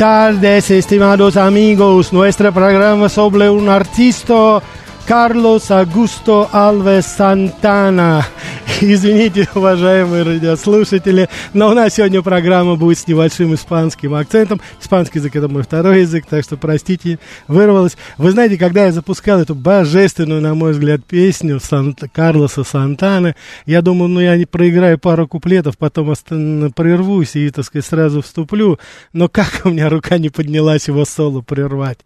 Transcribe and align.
tardes, 0.00 0.70
estimados 0.70 1.36
amigos. 1.36 2.10
Nuestro 2.10 2.50
programa 2.54 3.10
sobre 3.10 3.50
un 3.50 3.68
artista, 3.68 4.62
Carlos 5.04 5.70
Augusto 5.70 6.48
Alves 6.50 7.04
Santana. 7.04 8.26
Извините, 8.80 9.48
уважаемые 9.54 10.22
радиослушатели, 10.22 11.28
но 11.52 11.70
у 11.70 11.74
нас 11.74 11.94
сегодня 11.94 12.22
программа 12.22 12.76
будет 12.76 12.98
с 12.98 13.06
небольшим 13.06 13.54
испанским 13.54 14.14
акцентом. 14.14 14.60
Испанский 14.80 15.18
язык 15.18 15.36
это 15.36 15.48
мой 15.48 15.62
второй 15.62 16.02
язык, 16.02 16.24
так 16.28 16.44
что 16.44 16.56
простите, 16.56 17.18
вырвалось. 17.48 17.96
Вы 18.16 18.30
знаете, 18.30 18.56
когда 18.56 18.84
я 18.84 18.92
запускал 18.92 19.40
эту 19.40 19.54
божественную, 19.54 20.40
на 20.40 20.54
мой 20.54 20.72
взгляд, 20.72 21.04
песню 21.04 21.60
Санта, 21.60 22.08
Карлоса 22.08 22.64
Сантана, 22.64 23.34
я 23.66 23.82
думал, 23.82 24.08
ну 24.08 24.20
я 24.20 24.36
не 24.36 24.46
проиграю 24.46 24.98
пару 24.98 25.26
куплетов, 25.26 25.76
потом 25.76 26.10
остан- 26.10 26.72
прервусь 26.72 27.36
и, 27.36 27.50
так 27.50 27.64
сказать, 27.64 27.86
сразу 27.86 28.22
вступлю. 28.22 28.78
Но 29.12 29.28
как 29.28 29.62
у 29.64 29.70
меня 29.70 29.88
рука 29.88 30.18
не 30.18 30.28
поднялась 30.28 30.88
его 30.88 31.04
соло 31.04 31.40
прервать. 31.40 31.98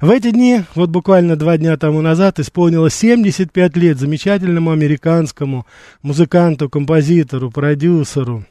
В 0.00 0.10
эти 0.10 0.30
дни, 0.30 0.62
вот 0.74 0.90
буквально 0.90 1.36
два 1.36 1.58
дня 1.58 1.76
тому 1.76 2.00
назад, 2.00 2.38
исполнилось 2.38 2.94
75 2.94 3.76
лет 3.76 3.98
замечательному 3.98 4.70
американскому 4.70 5.66
музыканту, 6.02 6.68
композитору, 6.68 7.50
продюсеру, 7.50 8.44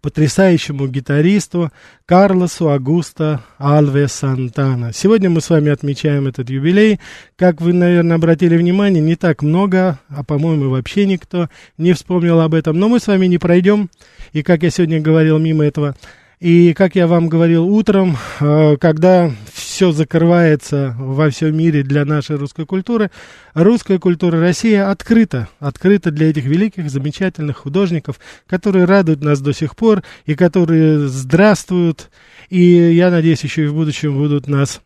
потрясающему 0.00 0.86
гитаристу 0.86 1.70
Карлосу 2.06 2.70
Агусто 2.70 3.42
Алве 3.58 4.08
Сантана. 4.08 4.92
Сегодня 4.92 5.30
мы 5.30 5.40
с 5.40 5.50
вами 5.50 5.70
отмечаем 5.70 6.26
этот 6.26 6.50
юбилей. 6.50 7.00
Как 7.36 7.60
вы, 7.60 7.72
наверное, 7.72 8.16
обратили 8.16 8.56
внимание, 8.56 9.02
не 9.02 9.16
так 9.16 9.42
много, 9.42 9.98
а, 10.08 10.24
по-моему, 10.24 10.70
вообще 10.70 11.06
никто 11.06 11.48
не 11.78 11.92
вспомнил 11.92 12.40
об 12.40 12.54
этом. 12.54 12.78
Но 12.78 12.88
мы 12.88 13.00
с 13.00 13.06
вами 13.06 13.26
не 13.26 13.38
пройдем. 13.38 13.90
И, 14.32 14.42
как 14.42 14.62
я 14.62 14.70
сегодня 14.70 15.00
говорил, 15.00 15.38
мимо 15.38 15.64
этого 15.64 15.94
и, 16.42 16.74
как 16.74 16.96
я 16.96 17.06
вам 17.06 17.28
говорил 17.28 17.68
утром, 17.68 18.16
э, 18.40 18.76
когда 18.80 19.30
все 19.52 19.92
закрывается 19.92 20.96
во 20.98 21.30
всем 21.30 21.56
мире 21.56 21.84
для 21.84 22.04
нашей 22.04 22.34
русской 22.34 22.66
культуры, 22.66 23.12
русская 23.54 24.00
культура 24.00 24.40
Россия 24.40 24.90
открыта, 24.90 25.48
открыта 25.60 26.10
для 26.10 26.30
этих 26.30 26.42
великих, 26.42 26.90
замечательных 26.90 27.58
художников, 27.58 28.18
которые 28.48 28.86
радуют 28.86 29.22
нас 29.22 29.40
до 29.40 29.52
сих 29.52 29.76
пор 29.76 30.02
и 30.26 30.34
которые 30.34 31.06
здравствуют, 31.06 32.10
и 32.50 32.60
я 32.60 33.12
надеюсь, 33.12 33.44
еще 33.44 33.62
и 33.62 33.68
в 33.68 33.74
будущем 33.74 34.18
будут 34.18 34.48
нас 34.48 34.80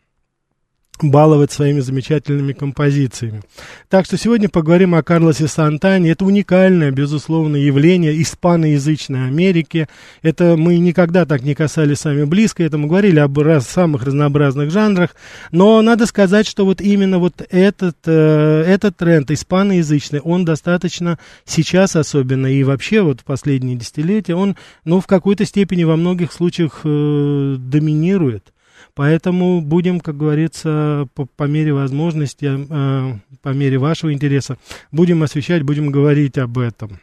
баловать 1.02 1.52
своими 1.52 1.80
замечательными 1.80 2.52
композициями. 2.52 3.42
Так 3.88 4.06
что 4.06 4.16
сегодня 4.16 4.48
поговорим 4.48 4.94
о 4.94 5.02
Карлосе 5.02 5.48
Сантане. 5.48 6.10
Это 6.10 6.24
уникальное, 6.24 6.90
безусловно, 6.90 7.56
явление 7.56 8.20
испаноязычной 8.22 9.26
Америки. 9.26 9.88
Это 10.22 10.56
мы 10.56 10.78
никогда 10.78 11.24
так 11.26 11.42
не 11.42 11.54
касались 11.54 12.00
с 12.00 12.04
вами 12.04 12.24
близко. 12.24 12.62
Это 12.62 12.78
мы 12.78 12.88
говорили 12.88 13.18
об 13.18 13.38
раз, 13.38 13.68
самых 13.68 14.04
разнообразных 14.04 14.70
жанрах. 14.70 15.14
Но 15.50 15.82
надо 15.82 16.06
сказать, 16.06 16.46
что 16.46 16.64
вот 16.64 16.80
именно 16.80 17.18
вот 17.18 17.46
этот, 17.50 17.96
э, 18.06 18.64
этот 18.66 18.96
тренд 18.96 19.30
испаноязычный, 19.30 20.20
он 20.20 20.44
достаточно 20.44 21.18
сейчас 21.44 21.96
особенно 21.96 22.46
и 22.46 22.62
вообще 22.62 23.02
вот 23.02 23.20
в 23.20 23.24
последние 23.24 23.76
десятилетия, 23.76 24.34
он 24.34 24.56
ну, 24.84 25.00
в 25.00 25.06
какой-то 25.06 25.44
степени 25.44 25.84
во 25.84 25.96
многих 25.96 26.32
случаях 26.32 26.80
э, 26.84 27.56
доминирует. 27.58 28.52
Поэтому 28.94 29.60
будем, 29.60 30.00
как 30.00 30.16
говорится, 30.16 31.08
по, 31.14 31.26
по 31.26 31.44
мере 31.44 31.72
возможности, 31.72 32.46
э, 32.46 33.18
по 33.42 33.48
мере 33.50 33.78
вашего 33.78 34.12
интереса, 34.12 34.58
будем 34.92 35.22
освещать, 35.22 35.62
будем 35.62 35.90
говорить 35.90 36.38
об 36.38 36.58
этом. 36.58 37.00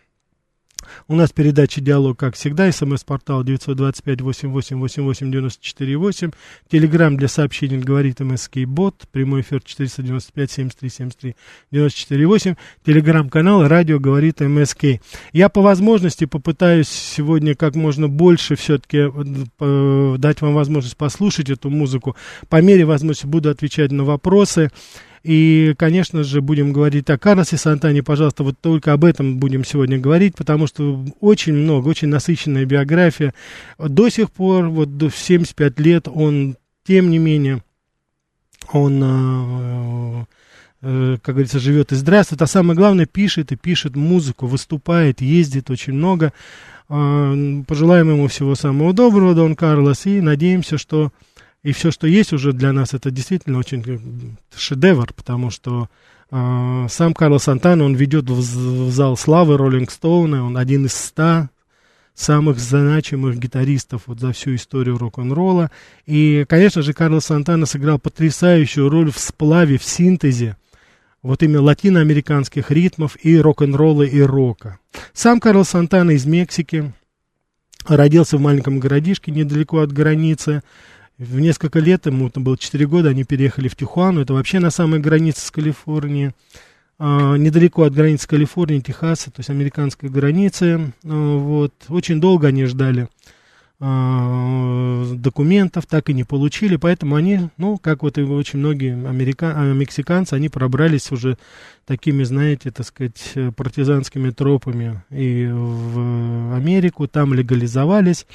У 1.08 1.16
нас 1.16 1.32
передача 1.32 1.82
«Диалог», 1.82 2.16
как 2.18 2.36
всегда, 2.36 2.72
смс-портал 2.72 3.44
925-88-88-94-8, 3.44 6.34
телеграмм 6.70 7.18
для 7.18 7.28
сообщений 7.28 7.80
«Говорит 7.80 8.20
МСК 8.20 8.60
Бот», 8.66 9.08
прямой 9.12 9.42
эфир 9.42 9.62
495-73-73-94-8, 9.66 12.58
телеграмм-канал 12.86 13.68
«Радио 13.68 14.00
говорит 14.00 14.42
МСК». 14.42 14.84
Я 15.32 15.50
по 15.50 15.62
возможности 15.62 16.26
попытаюсь 16.26 16.90
сегодня 16.90 17.56
как 17.56 17.76
можно 17.76 18.08
больше 18.08 18.56
все-таки 18.56 19.12
э, 19.60 20.16
дать 20.18 20.42
вам 20.42 20.54
возможность 20.54 20.98
послушать 20.98 21.50
эту 21.50 21.70
музыку. 21.70 22.16
По 22.50 22.62
мере 22.62 22.86
возможности 22.86 23.28
буду 23.28 23.50
отвечать 23.50 23.92
на 23.92 24.04
вопросы. 24.04 24.70
И, 25.24 25.74
конечно 25.78 26.24
же, 26.24 26.42
будем 26.42 26.74
говорить 26.74 27.10
о 27.10 27.18
Карлосе 27.18 27.56
Сантане, 27.56 28.04
пожалуйста, 28.04 28.44
вот 28.44 28.60
только 28.60 28.92
об 28.92 29.06
этом 29.06 29.38
будем 29.38 29.64
сегодня 29.64 29.98
говорить, 29.98 30.36
потому 30.36 30.68
что 30.68 31.06
очень 31.22 31.54
много, 31.54 31.88
очень 31.88 32.10
насыщенная 32.10 32.66
биография. 32.66 33.34
До 33.78 34.10
сих 34.10 34.32
пор, 34.32 34.68
вот 34.68 34.98
до 34.98 35.10
75 35.10 35.80
лет, 35.80 36.08
он, 36.14 36.58
тем 36.86 37.10
не 37.10 37.20
менее, 37.20 37.64
он 38.74 39.02
э, 39.02 40.26
э, 40.82 41.18
как 41.22 41.36
говорится, 41.36 41.60
живет 41.60 41.94
и 41.94 41.96
здравствует, 41.96 42.42
а 42.42 42.48
самое 42.48 42.78
главное, 42.78 43.06
пишет 43.06 43.54
и 43.54 43.56
пишет 43.56 43.96
музыку, 43.96 44.46
выступает, 44.46 45.22
ездит 45.22 45.70
очень 45.70 45.94
много. 45.94 46.34
Э, 46.90 47.64
пожелаем 47.66 48.10
ему 48.10 48.28
всего 48.28 48.56
самого 48.56 48.92
доброго, 48.92 49.36
Дон 49.36 49.56
Карлос, 49.56 50.06
и 50.06 50.20
надеемся, 50.20 50.78
что 50.78 51.14
и 51.64 51.72
все, 51.72 51.92
что 51.92 52.08
есть 52.08 52.34
уже 52.34 52.52
для 52.52 52.74
нас, 52.74 52.94
это 52.94 53.10
действительно 53.10 53.58
очень 53.58 54.38
шедевр, 54.56 55.14
потому 55.14 55.50
что 55.50 55.90
э, 56.30 56.88
сам 56.90 57.14
Карлос 57.14 57.44
Сантана, 57.44 57.86
он 57.86 57.96
ведет 57.96 58.30
в, 58.30 58.38
в 58.38 58.92
зал 58.92 59.16
славы 59.16 59.58
Роллинг 59.58 59.90
Стоуна, 59.90 60.46
он 60.46 60.58
один 60.58 60.86
из 60.86 60.94
ста 60.94 61.50
самых 62.14 62.60
значимых 62.60 63.40
гитаристов 63.40 64.04
вот 64.06 64.20
за 64.20 64.34
всю 64.34 64.56
историю 64.56 64.98
рок-н-ролла. 64.98 65.72
И, 66.06 66.46
конечно 66.48 66.82
же, 66.82 66.94
Карлос 66.94 67.26
Сантана 67.26 67.66
сыграл 67.66 67.98
потрясающую 67.98 68.88
роль 68.90 69.12
в 69.12 69.18
сплаве, 69.18 69.78
в 69.78 69.84
синтезе 69.84 70.58
вот 71.24 71.42
именно 71.42 71.62
латиноамериканских 71.62 72.70
ритмов 72.70 73.18
и 73.24 73.38
рок-н-ролла, 73.40 74.04
и 74.04 74.22
рока. 74.22 74.80
Сам 75.14 75.40
Карлос 75.40 75.70
Сантана 75.70 76.12
из 76.12 76.26
Мексики, 76.26 76.94
родился 77.88 78.38
в 78.38 78.42
маленьком 78.42 78.80
городишке 78.80 79.32
недалеко 79.32 79.80
от 79.80 79.92
границы, 79.92 80.64
в 81.18 81.40
несколько 81.40 81.80
лет, 81.80 82.06
ему 82.06 82.30
там 82.30 82.44
было 82.44 82.58
4 82.58 82.88
года, 82.88 83.10
они 83.10 83.24
переехали 83.24 83.68
в 83.68 83.76
Тихуану, 83.76 84.22
это 84.22 84.34
вообще 84.34 84.60
на 84.60 84.72
самой 84.72 85.00
границе 85.00 85.46
с 85.46 85.52
Калифорнией, 85.52 86.32
а, 87.00 87.36
недалеко 87.36 87.84
от 87.84 87.94
границы 87.94 88.28
Калифорнии, 88.28 88.80
Техаса, 88.80 89.32
то 89.32 89.40
есть 89.40 89.50
американской 89.50 90.10
границы, 90.10 90.94
а, 91.04 91.38
вот, 91.38 91.74
очень 91.90 92.22
долго 92.22 92.48
они 92.48 92.66
ждали 92.66 93.08
а, 93.80 95.14
документов, 95.14 95.86
так 95.86 96.10
и 96.10 96.14
не 96.14 96.24
получили, 96.24 96.78
поэтому 96.78 97.16
они, 97.16 97.50
ну, 97.58 97.78
как 97.78 98.04
вот 98.04 98.18
и 98.18 98.22
очень 98.22 98.60
многие 98.60 98.94
америка... 98.94 99.54
мексиканцы, 99.74 100.36
они 100.36 100.50
пробрались 100.50 101.12
уже 101.12 101.38
такими, 101.86 102.24
знаете, 102.24 102.72
так 102.72 102.86
сказать, 102.86 103.34
партизанскими 103.58 104.30
тропами 104.30 105.04
и 105.10 105.50
в 105.52 106.56
Америку, 106.56 107.08
там 107.08 107.34
легализовались, 107.34 108.26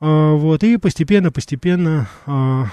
вот, 0.00 0.64
и 0.64 0.78
постепенно-постепенно, 0.78 2.08
а, 2.24 2.68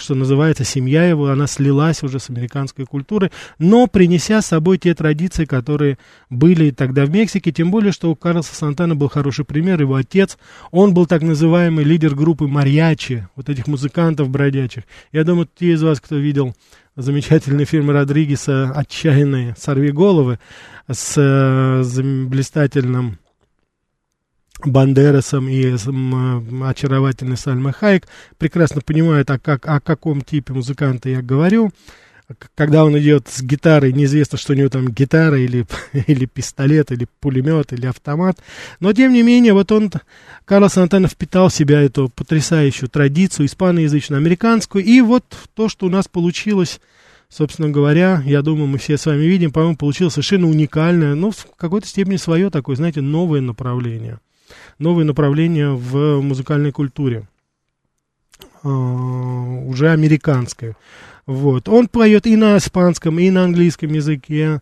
что 0.00 0.16
называется, 0.16 0.64
семья 0.64 1.04
его, 1.04 1.28
она 1.28 1.46
слилась 1.46 2.02
уже 2.02 2.18
с 2.18 2.30
американской 2.30 2.84
культурой, 2.84 3.30
но 3.60 3.86
принеся 3.86 4.42
с 4.42 4.46
собой 4.46 4.78
те 4.78 4.92
традиции, 4.94 5.44
которые 5.44 5.98
были 6.30 6.70
тогда 6.70 7.04
в 7.04 7.10
Мексике, 7.10 7.52
тем 7.52 7.70
более, 7.70 7.92
что 7.92 8.10
у 8.10 8.16
Карлоса 8.16 8.56
Сантана 8.56 8.96
был 8.96 9.08
хороший 9.08 9.44
пример, 9.44 9.80
его 9.80 9.94
отец, 9.94 10.36
он 10.72 10.94
был 10.94 11.06
так 11.06 11.22
называемый 11.22 11.84
лидер 11.84 12.16
группы 12.16 12.48
мариачи, 12.48 13.28
вот 13.36 13.48
этих 13.48 13.68
музыкантов 13.68 14.28
бродячих. 14.28 14.82
Я 15.12 15.22
думаю, 15.22 15.48
те 15.56 15.74
из 15.74 15.82
вас, 15.82 16.00
кто 16.00 16.16
видел 16.16 16.54
замечательный 16.96 17.66
фильм 17.66 17.90
Родригеса 17.90 18.72
«Отчаянные 18.74 19.54
сорви 19.56 19.92
головы» 19.92 20.40
с, 20.90 21.14
э, 21.16 21.82
с 21.84 22.02
блистательным 22.02 23.18
Бандерасом 24.66 25.48
и 25.48 25.76
с, 25.76 25.86
м, 25.86 26.62
очаровательной 26.64 27.36
Сальмой 27.36 27.72
Хайек 27.72 28.06
прекрасно 28.38 28.80
понимают, 28.80 29.30
о, 29.30 29.38
как, 29.38 29.66
о 29.66 29.80
каком 29.80 30.22
типе 30.22 30.52
музыканта 30.52 31.08
я 31.08 31.22
говорю. 31.22 31.72
Когда 32.54 32.86
он 32.86 32.98
идет 32.98 33.28
с 33.28 33.42
гитарой, 33.42 33.92
неизвестно, 33.92 34.38
что 34.38 34.54
у 34.54 34.56
него 34.56 34.70
там 34.70 34.88
гитара 34.88 35.38
или, 35.38 35.66
или 36.06 36.24
пистолет, 36.24 36.90
или 36.90 37.06
пулемет, 37.20 37.72
или 37.74 37.86
автомат. 37.86 38.38
Но, 38.80 38.92
тем 38.94 39.12
не 39.12 39.22
менее, 39.22 39.52
вот 39.52 39.70
он, 39.72 39.90
Карлос 40.46 40.78
Антонов 40.78 41.12
впитал 41.12 41.50
в 41.50 41.54
себя 41.54 41.82
эту 41.82 42.08
потрясающую 42.08 42.88
традицию 42.88 43.46
испаноязычную, 43.46 44.18
американскую. 44.18 44.82
И 44.84 45.02
вот 45.02 45.24
то, 45.54 45.68
что 45.68 45.86
у 45.86 45.90
нас 45.90 46.08
получилось, 46.08 46.80
собственно 47.28 47.68
говоря, 47.68 48.22
я 48.24 48.40
думаю, 48.40 48.68
мы 48.68 48.78
все 48.78 48.96
с 48.96 49.04
вами 49.04 49.24
видим, 49.24 49.52
по-моему, 49.52 49.76
получилось 49.76 50.14
совершенно 50.14 50.48
уникальное, 50.48 51.14
ну, 51.14 51.30
в 51.30 51.46
какой-то 51.56 51.86
степени 51.86 52.16
свое 52.16 52.48
такое, 52.48 52.76
знаете, 52.76 53.02
новое 53.02 53.42
направление 53.42 54.18
новое 54.78 55.04
направление 55.04 55.70
в 55.70 56.20
музыкальной 56.20 56.72
культуре, 56.72 57.26
э, 58.62 58.68
уже 58.68 59.90
американское. 59.90 60.76
Вот. 61.26 61.68
Он 61.68 61.88
поет 61.88 62.26
и 62.26 62.36
на 62.36 62.58
испанском, 62.58 63.18
и 63.18 63.30
на 63.30 63.44
английском 63.44 63.92
языке. 63.92 64.60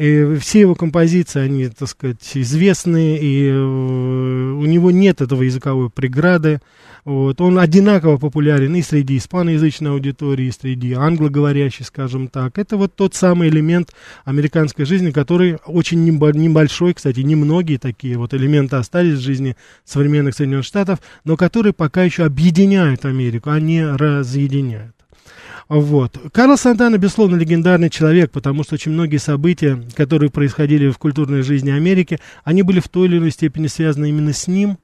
И 0.00 0.36
все 0.36 0.60
его 0.60 0.74
композиции, 0.74 1.40
они, 1.40 1.68
так 1.68 1.86
сказать, 1.86 2.30
известны, 2.32 3.18
и 3.18 3.48
э, 3.48 3.52
у 3.54 4.64
него 4.64 4.90
нет 4.90 5.20
этого 5.20 5.42
языковой 5.42 5.90
преграды. 5.90 6.60
Вот. 7.04 7.42
Он 7.42 7.58
одинаково 7.58 8.16
популярен 8.16 8.74
и 8.76 8.80
среди 8.80 9.18
испаноязычной 9.18 9.90
аудитории, 9.90 10.46
и 10.46 10.52
среди 10.52 10.94
англоговорящей, 10.94 11.84
скажем 11.84 12.28
так. 12.28 12.56
Это 12.56 12.78
вот 12.78 12.94
тот 12.94 13.14
самый 13.14 13.50
элемент 13.50 13.92
американской 14.24 14.86
жизни, 14.86 15.10
который 15.10 15.58
очень 15.66 16.02
небольшой, 16.02 16.94
кстати, 16.94 17.20
немногие 17.20 17.78
такие 17.78 18.16
вот 18.16 18.32
элементы 18.32 18.76
остались 18.76 19.18
в 19.18 19.22
жизни 19.22 19.54
современных 19.84 20.34
Соединенных 20.34 20.64
Штатов, 20.64 21.00
но 21.24 21.36
которые 21.36 21.74
пока 21.74 22.04
еще 22.04 22.24
объединяют 22.24 23.04
Америку, 23.04 23.50
а 23.50 23.60
не 23.60 23.86
разъединяют. 23.86 24.99
Вот. 25.70 26.18
Карл 26.32 26.58
Сантана, 26.58 26.98
безусловно, 26.98 27.36
легендарный 27.36 27.90
человек, 27.90 28.32
потому 28.32 28.64
что 28.64 28.74
очень 28.74 28.90
многие 28.90 29.18
события, 29.18 29.80
которые 29.94 30.28
происходили 30.28 30.90
в 30.90 30.98
культурной 30.98 31.42
жизни 31.42 31.70
Америки, 31.70 32.18
они 32.42 32.62
были 32.62 32.80
в 32.80 32.88
той 32.88 33.06
или 33.06 33.18
иной 33.18 33.30
степени 33.30 33.68
связаны 33.68 34.08
именно 34.08 34.32
с 34.32 34.48
ним. 34.48 34.78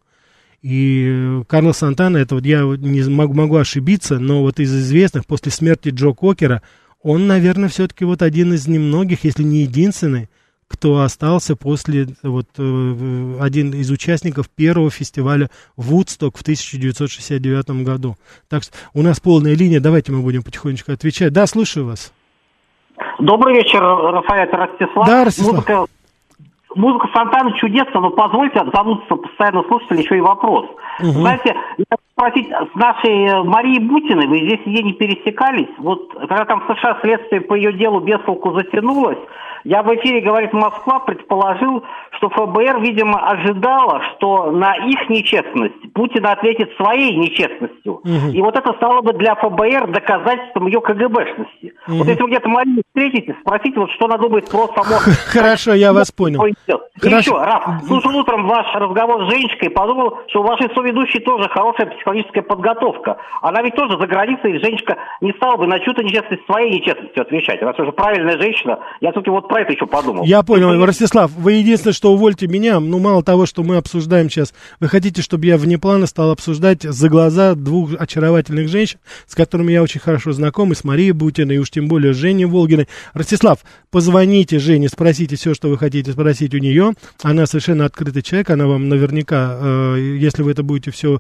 И 0.63 1.43
Карло 1.49 1.73
Сантана, 1.73 2.19
это 2.19 2.37
вот 2.37 2.47
я 2.47 2.61
не 2.61 3.03
могу, 3.11 3.35
могу 3.35 3.57
ошибиться, 3.57 4.21
но 4.21 4.43
вот 4.43 4.61
из 4.61 4.73
известных, 4.73 5.27
после 5.27 5.51
смерти 5.51 5.89
Джо 5.89 6.13
Кокера, 6.13 6.63
он, 7.03 7.27
наверное, 7.27 7.69
все-таки 7.69 8.05
вот 8.05 8.23
один 8.23 8.53
из 8.53 8.69
немногих, 8.69 9.25
если 9.25 9.43
не 9.43 9.63
единственный, 9.63 10.29
кто 10.69 11.01
остался 11.01 11.57
после, 11.57 12.07
вот, 12.23 12.47
э, 12.59 13.39
один 13.41 13.73
из 13.73 13.91
участников 13.91 14.49
первого 14.49 14.91
фестиваля 14.91 15.49
Вудсток 15.77 16.37
в 16.37 16.43
1969 16.43 17.85
году. 17.85 18.17
Так 18.49 18.63
что 18.63 18.73
у 18.95 19.03
нас 19.03 19.21
полная 19.21 19.55
линия, 19.55 19.81
давайте 19.81 20.13
мы 20.13 20.23
будем 20.23 20.43
потихонечку 20.43 20.93
отвечать. 20.93 21.33
Да, 21.33 21.47
слушаю 21.47 21.87
вас. 21.87 22.13
Добрый 23.19 23.57
вечер, 23.57 23.81
Рафаэль 23.81 24.51
Ростислав. 24.51 25.07
Да, 25.07 25.25
Ростислав. 25.25 25.55
Музыка, 25.55 25.87
музыка 26.75 27.07
Фонтана 27.09 27.53
чудесна, 27.59 28.01
но 28.01 28.11
позвольте 28.11 28.59
задаться 28.59 29.17
постоянно 29.17 29.63
слушателю 29.69 30.01
еще 30.01 30.17
и 30.19 30.21
вопрос. 30.21 30.67
Угу. 31.01 31.13
Знаете, 31.13 31.55
я 31.79 31.97
спросить, 32.17 32.49
с 32.49 32.75
нашей 32.75 33.45
Марией 33.45 33.81
Бутиной, 33.81 34.27
вы 34.27 34.39
здесь 34.39 34.61
ей 34.65 34.83
не 34.83 34.95
пересекались? 34.95 35.69
Вот 35.79 36.13
когда 36.15 36.47
там 36.47 36.61
в 36.61 36.75
США 36.75 36.99
следствие 37.03 37.43
по 37.43 37.55
ее 37.55 37.75
делу 37.75 38.01
без 38.01 38.19
толку 38.21 38.59
затянулось, 38.59 39.19
я 39.67 39.83
в 39.83 39.93
эфире 39.97 40.21
«Говорит 40.21 40.53
Москва» 40.53 41.01
предположил, 41.01 41.83
что 42.13 42.29
ФБР, 42.29 42.81
видимо, 42.83 43.19
ожидало, 43.19 44.01
что 44.15 44.53
на 44.53 44.77
их 44.77 45.11
нечестность 45.11 45.93
Путин 45.93 46.25
ответит 46.25 46.71
своей 46.77 47.17
нечестностью. 47.17 47.95
Угу. 47.95 48.33
И 48.33 48.41
вот 48.43 48.57
это 48.57 48.73
стало 48.75 49.03
бы 49.03 49.13
для 49.15 49.35
ФБР 49.35 49.89
доказательством 49.91 50.69
ее 50.69 50.81
КГБшности. 50.81 51.75
Мгм. 51.89 51.99
Вот 51.99 52.07
если 52.07 52.23
вы 52.23 52.29
где-то 52.29 52.49
Марию 52.49 52.83
встретите, 52.87 53.37
спросите, 53.41 53.81
вот 53.81 53.91
что 53.91 54.05
она 54.05 54.19
думает 54.19 54.49
про 54.49 54.69
само... 54.69 54.99
Хорошо, 55.33 55.75
я 55.75 55.93
вас 55.93 56.13
понял. 56.13 56.41
Хорошо. 57.01 57.19
еще, 57.19 57.33
Раф, 57.37 57.85
слушал 57.89 58.17
утром 58.17 58.47
ваш 58.47 58.73
разговор 58.73 59.27
с 59.27 59.31
Женечкой 59.31 59.71
подумал, 59.71 60.19
что 60.29 60.41
у 60.41 60.45
вашей 60.45 60.73
соведущей 60.75 61.21
тоже 61.21 61.49
хорошая 61.49 61.89
психологическая 62.07 62.43
подготовка. 62.43 63.17
Она 63.43 63.63
ведь 63.63 63.75
тоже 63.75 63.99
за 63.99 64.07
границей, 64.07 64.57
и 64.57 64.59
Женечка 64.61 64.97
не 65.21 65.33
стала 65.33 65.57
бы 65.57 65.67
на 65.67 65.81
чью-то 65.81 66.03
нечестность 66.05 66.45
своей 66.47 66.73
нечестностью 66.79 67.23
отвечать. 67.23 67.61
Она 67.63 67.73
тоже 67.73 67.91
правильная 67.91 68.39
женщина. 68.39 68.79
Я 69.01 69.11
все-таки 69.11 69.31
вот 69.31 69.49
про 69.49 69.63
это 69.63 69.73
еще 69.73 69.87
подумал. 69.87 70.25
Я 70.25 70.43
понял, 70.43 70.85
Ростислав, 70.85 71.33
вы 71.33 71.55
единственное, 71.55 71.95
что 71.95 72.13
увольте 72.13 72.47
меня, 72.47 72.79
ну, 72.79 73.01
мало 73.01 73.25
того, 73.25 73.47
что 73.47 73.65
мы 73.65 73.77
обсуждаем 73.77 74.31
сейчас, 74.31 74.55
вы 74.79 74.89
хотите, 74.89 75.21
чтобы 75.21 75.47
я 75.47 75.57
вне 75.57 75.79
плана 75.79 76.07
стал 76.07 76.31
обсуждать 76.31 76.83
за 76.83 77.09
глаза 77.09 77.55
двух 77.55 77.91
очаровательных 77.99 78.69
женщин, 78.69 78.99
с 79.27 79.35
которыми 79.35 79.73
я 79.73 79.83
очень 79.83 80.01
хорошо 80.01 80.33
знаком, 80.33 80.73
и 80.73 80.75
с 80.77 80.85
Марией 80.85 81.13
Бутиной, 81.13 81.57
и 81.57 81.59
уж 81.59 81.71
тем 81.71 81.89
более 81.89 82.15
с 82.15 82.17
Женей 82.17 82.45
Волгиной. 82.45 82.87
Ростислав, 83.15 83.59
позвоните 83.91 84.59
Жене, 84.61 84.89
спросите 84.89 85.37
все, 85.37 85.55
что 85.55 85.69
вы 85.69 85.79
хотите 85.79 86.13
спросить 86.13 86.55
у 86.55 86.59
нее. 86.59 86.93
Она 87.23 87.47
совершенно 87.47 87.85
открытый 87.85 88.23
человек, 88.23 88.51
она 88.51 88.67
вам 88.67 88.89
наверняка, 88.89 89.59
э, 89.61 90.17
если 90.21 90.43
вы 90.43 90.53
это 90.53 90.63
будете 90.63 90.91
все 90.91 91.19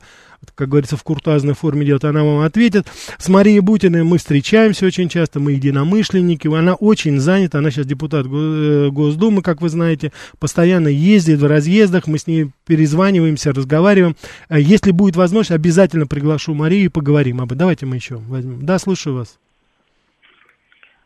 как 0.54 0.68
говорится, 0.68 0.96
в 0.96 1.02
куртуазной 1.02 1.54
форме 1.54 1.84
делать, 1.84 2.04
она 2.04 2.24
вам 2.24 2.40
ответит. 2.40 2.86
С 3.18 3.28
Марией 3.28 3.60
Бутиной 3.60 4.04
мы 4.04 4.18
встречаемся 4.18 4.86
очень 4.86 5.08
часто, 5.08 5.40
мы 5.40 5.52
единомышленники, 5.52 6.48
она 6.48 6.74
очень 6.74 7.18
занята, 7.18 7.58
она 7.58 7.70
сейчас 7.70 7.86
депутат 7.86 8.26
э, 8.26 8.88
Госдумы, 8.90 9.42
как 9.42 9.60
вы 9.60 9.68
знаете, 9.68 10.12
постоянно 10.40 10.88
ездит 10.88 11.40
в 11.40 11.46
разъездах, 11.46 12.06
мы 12.06 12.18
с 12.18 12.26
ней 12.26 12.50
перезваниваемся, 12.66 13.52
разговариваем. 13.52 14.16
Э, 14.48 14.60
Если 14.60 14.90
будет 14.90 15.16
возможность, 15.16 15.50
обязательно 15.52 16.06
приглашу 16.06 16.54
Марию 16.54 16.86
и 16.86 16.88
поговорим 16.88 17.40
об 17.40 17.46
этом. 17.46 17.58
Давайте 17.58 17.86
мы 17.86 17.96
еще 17.96 18.16
возьмем. 18.16 18.64
Да, 18.64 18.78
слушаю 18.78 19.16
вас. 19.16 19.38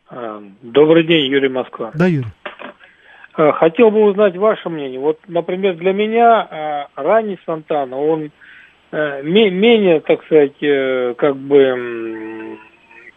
А, 0.09 0.41
Добрый 0.61 1.05
день, 1.05 1.31
Юрий 1.31 1.49
Москва. 1.49 1.91
Да, 1.93 2.07
Юрий. 2.07 2.27
А, 3.33 3.51
Хотел 3.53 3.91
бы 3.91 4.03
узнать 4.03 4.35
ваше 4.35 4.69
мнение. 4.69 4.99
Вот, 4.99 5.19
например, 5.27 5.75
для 5.77 5.93
меня 5.93 6.87
ранний 6.95 7.39
Сантана, 7.45 7.97
он 7.97 8.23
э, 8.23 8.29
менее, 8.91 9.99
так 10.01 10.23
сказать, 10.25 10.61
э, 10.61 11.13
как 11.17 11.37
бы 11.37 12.57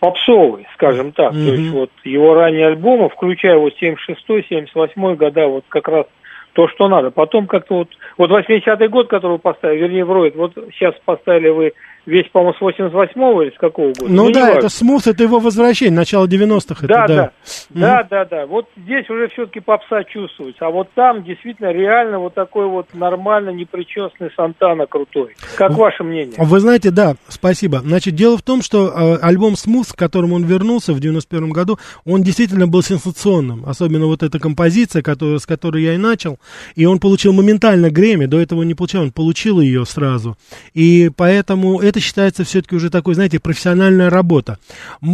попсовый, 0.01 0.67
скажем 0.75 1.13
так. 1.13 1.33
Мгм. 1.33 1.47
То 1.47 1.55
есть 1.55 1.71
вот 1.71 1.91
его 2.05 2.35
ранние 2.35 2.67
альбомы, 2.67 3.09
включая 3.09 3.57
вот 3.57 3.73
76-й, 3.81 4.47
78-й 4.51 5.17
года, 5.17 5.47
вот 5.47 5.65
как 5.69 5.89
раз 5.89 6.07
то, 6.53 6.69
что 6.69 6.89
надо. 6.89 7.11
Потом 7.11 7.47
как-то 7.47 7.75
вот, 7.75 7.89
вот 8.19 8.31
80-й 8.31 8.89
год, 8.89 9.09
который 9.09 9.33
вы 9.33 9.39
поставили, 9.39 9.81
вернее, 9.81 10.05
Вроид, 10.05 10.37
вот 10.37 10.53
сейчас 10.73 10.95
поставили 11.05 11.49
вы 11.49 11.73
весь, 12.07 12.29
по-моему, 12.31 12.55
с 12.55 12.81
88-го 12.81 13.43
или 13.43 13.51
с 13.51 13.59
какого 13.59 13.89
года? 13.89 14.07
Ну, 14.09 14.31
да, 14.31 14.41
неважно. 14.41 14.59
это 14.59 14.69
смус, 14.69 15.07
это 15.07 15.23
его 15.23 15.39
возвращение, 15.39 15.95
начало 15.95 16.27
90-х. 16.27 16.87
Да, 16.87 17.05
это, 17.05 17.15
да, 17.15 17.31
Мгм. 17.71 17.81
да, 17.81 18.07
да, 18.11 18.25
да. 18.25 18.47
Вот 18.47 18.67
здесь 18.77 19.09
уже 19.11 19.29
все-таки 19.29 19.61
попса 19.61 20.05
чувствуется. 20.05 20.67
А 20.67 20.71
вот 20.71 20.89
там 20.95 21.25
действительно 21.25 21.73
реально 21.73 22.19
вот 22.19 22.35
такой 22.35 22.67
вот 22.69 22.93
нормально 22.95 23.51
непричесный 23.51 24.31
Сантана 24.37 24.87
крутой. 24.87 25.35
Как 25.57 25.73
ваше 25.73 26.03
мнение? 26.05 26.35
Вы 26.39 26.61
знаете, 26.61 26.91
да, 26.91 27.15
спасибо. 27.29 27.79
Значит, 27.81 28.15
дело 28.15 28.37
в 28.37 28.43
том, 28.43 28.63
что 28.63 28.89
э, 28.89 29.17
альбом 29.23 29.55
«Смуth», 29.55 29.93
к 29.93 29.97
которому 29.99 30.37
он 30.37 30.45
вернулся 30.45 30.93
в 30.93 31.01
91 31.01 31.51
году, 31.51 31.79
он 32.05 32.23
действительно 32.23 32.67
был 32.67 32.83
сенсационным. 32.83 33.65
Особенно 33.67 34.07
вот 34.07 34.23
эта 34.23 34.39
композиция, 34.39 35.03
которая, 35.03 35.39
с 35.39 35.47
которой 35.47 35.83
я 35.83 35.95
и 35.95 35.99
начал. 35.99 36.39
И 36.75 36.85
он 36.87 36.99
получил 36.99 37.33
моментально 37.33 37.91
Грэмми, 37.91 38.27
до 38.27 38.41
этого 38.41 38.63
не 38.63 38.75
получал, 38.75 39.03
он 39.03 39.13
получил 39.13 39.61
ее 39.61 39.85
сразу. 39.87 40.37
И 40.75 41.11
поэтому 41.17 41.81
это 41.81 41.94
считается 42.01 42.45
все-таки 42.45 42.77
уже 42.77 42.91
такой, 42.91 43.15
знаете, 43.15 43.41
профессиональная 43.41 44.11
работа. 44.11 44.59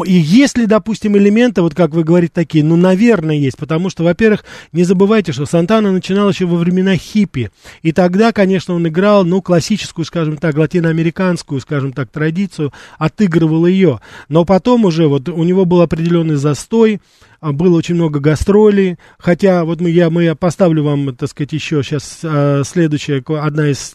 И 0.05 0.13
если, 0.13 0.65
допустим, 0.65 1.17
элементы, 1.17 1.63
вот 1.63 1.75
как 1.75 1.91
вы 1.93 2.05
говорите, 2.05 2.33
такие, 2.35 2.65
ну, 2.65 2.77
наверное, 2.77 3.37
есть. 3.37 3.57
Потому 3.57 3.91
что, 3.91 4.05
во-первых, 4.05 4.45
не 4.73 4.85
забывайте, 4.85 5.33
что 5.33 5.47
Сантана 5.47 5.93
начинал 5.93 6.31
еще 6.31 6.47
во 6.47 6.57
времена 6.57 6.97
хиппи. 6.97 7.51
И 7.83 7.93
тогда, 7.93 8.33
конечно, 8.33 8.75
он 8.75 8.87
играл, 8.87 9.25
ну, 9.25 9.43
классическую, 9.43 10.05
скажем 10.05 10.37
так, 10.37 10.57
латиноамериканскую, 10.57 11.61
скажем 11.61 11.93
так, 11.93 12.11
традицию, 12.11 12.73
отыгрывал 12.99 13.67
ее. 13.67 14.01
Но 14.29 14.45
потом 14.45 14.85
уже 14.85 15.09
вот 15.09 15.29
у 15.29 15.45
него 15.45 15.65
был 15.65 15.81
определенный 15.81 16.37
застой, 16.37 17.01
было 17.41 17.77
очень 17.77 17.95
много 17.95 18.21
гастролей, 18.21 18.97
хотя 19.19 19.65
вот 19.65 19.81
мы, 19.81 19.91
я, 19.91 20.11
мы, 20.11 20.25
я 20.25 20.35
поставлю 20.35 20.85
вам, 20.85 21.17
так 21.17 21.31
сказать, 21.31 21.53
еще 21.53 21.83
сейчас 21.83 22.21
а, 22.23 22.63
следующая, 22.65 23.23
одна 23.41 23.69
из 23.69 23.95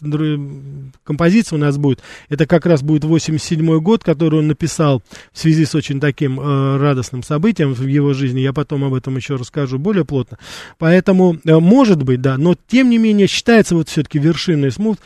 композиций 1.04 1.56
у 1.56 1.60
нас 1.60 1.78
будет, 1.78 2.00
это 2.28 2.46
как 2.46 2.66
раз 2.66 2.82
будет 2.82 3.04
87 3.04 3.78
год, 3.80 4.02
который 4.02 4.40
он 4.40 4.48
написал 4.48 5.02
в 5.32 5.38
связи 5.38 5.64
с 5.64 5.74
очень 5.74 6.00
таким 6.00 6.40
э, 6.40 6.76
радостным 6.78 7.22
событием 7.22 7.72
в 7.72 7.86
его 7.86 8.12
жизни, 8.14 8.40
я 8.40 8.52
потом 8.52 8.84
об 8.84 8.94
этом 8.94 9.16
еще 9.16 9.36
расскажу 9.36 9.78
более 9.78 10.04
плотно, 10.04 10.38
поэтому, 10.78 11.38
э, 11.44 11.58
может 11.58 12.02
быть, 12.02 12.20
да, 12.20 12.36
но 12.38 12.56
тем 12.66 12.90
не 12.90 12.98
менее 12.98 13.28
считается 13.28 13.76
вот 13.76 13.88
все-таки 13.88 14.18
вершиной 14.18 14.72
смут, 14.72 14.98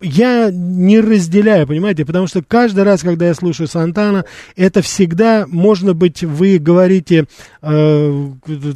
я 0.00 0.50
не 0.52 1.00
разделяю, 1.00 1.66
понимаете, 1.66 2.04
потому 2.04 2.26
что 2.26 2.42
каждый 2.42 2.84
раз, 2.84 3.02
когда 3.02 3.26
я 3.28 3.34
слушаю 3.34 3.66
Сантана, 3.66 4.26
это 4.54 4.82
всегда, 4.82 5.46
можно 5.48 5.94
быть, 5.94 6.22
вы 6.22 6.58
говорите 6.58 7.26
э, 7.62 8.28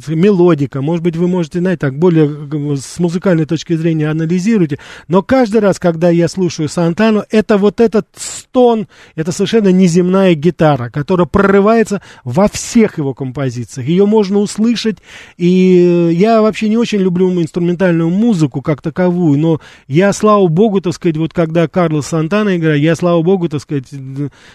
мелодика, 0.07 0.81
может 0.81 1.03
быть, 1.03 1.15
вы 1.15 1.27
можете, 1.27 1.59
знаете, 1.59 1.79
так 1.79 1.99
более 1.99 2.25
э, 2.25 2.75
с 2.75 2.97
музыкальной 2.99 3.45
точки 3.45 3.73
зрения 3.73 4.09
анализируете, 4.09 4.79
но 5.07 5.21
каждый 5.21 5.61
раз, 5.61 5.77
когда 5.77 6.09
я 6.09 6.27
слушаю 6.27 6.67
Сантану, 6.67 7.23
это 7.29 7.57
вот 7.57 7.81
этот 7.81 8.07
стон, 8.15 8.87
это 9.15 9.31
совершенно 9.31 9.69
неземная 9.69 10.33
гитара, 10.33 10.89
которая 10.89 11.27
прорывается 11.27 12.01
во 12.23 12.47
всех 12.47 12.97
его 12.97 13.13
композициях. 13.13 13.87
Ее 13.87 14.07
можно 14.07 14.39
услышать, 14.39 14.97
и 15.37 16.09
э, 16.09 16.13
я 16.13 16.41
вообще 16.41 16.67
не 16.67 16.77
очень 16.77 16.99
люблю 16.99 17.31
инструментальную 17.31 18.09
музыку 18.09 18.63
как 18.63 18.81
таковую, 18.81 19.37
но 19.37 19.61
я, 19.87 20.11
слава 20.13 20.47
богу, 20.47 20.81
так 20.81 20.93
сказать, 20.93 21.17
вот 21.21 21.33
когда 21.33 21.67
Карлос 21.67 22.07
Сантана 22.07 22.57
играет, 22.57 22.81
я, 22.81 22.95
слава 22.95 23.21
богу, 23.21 23.47
так 23.47 23.61
сказать, 23.61 23.85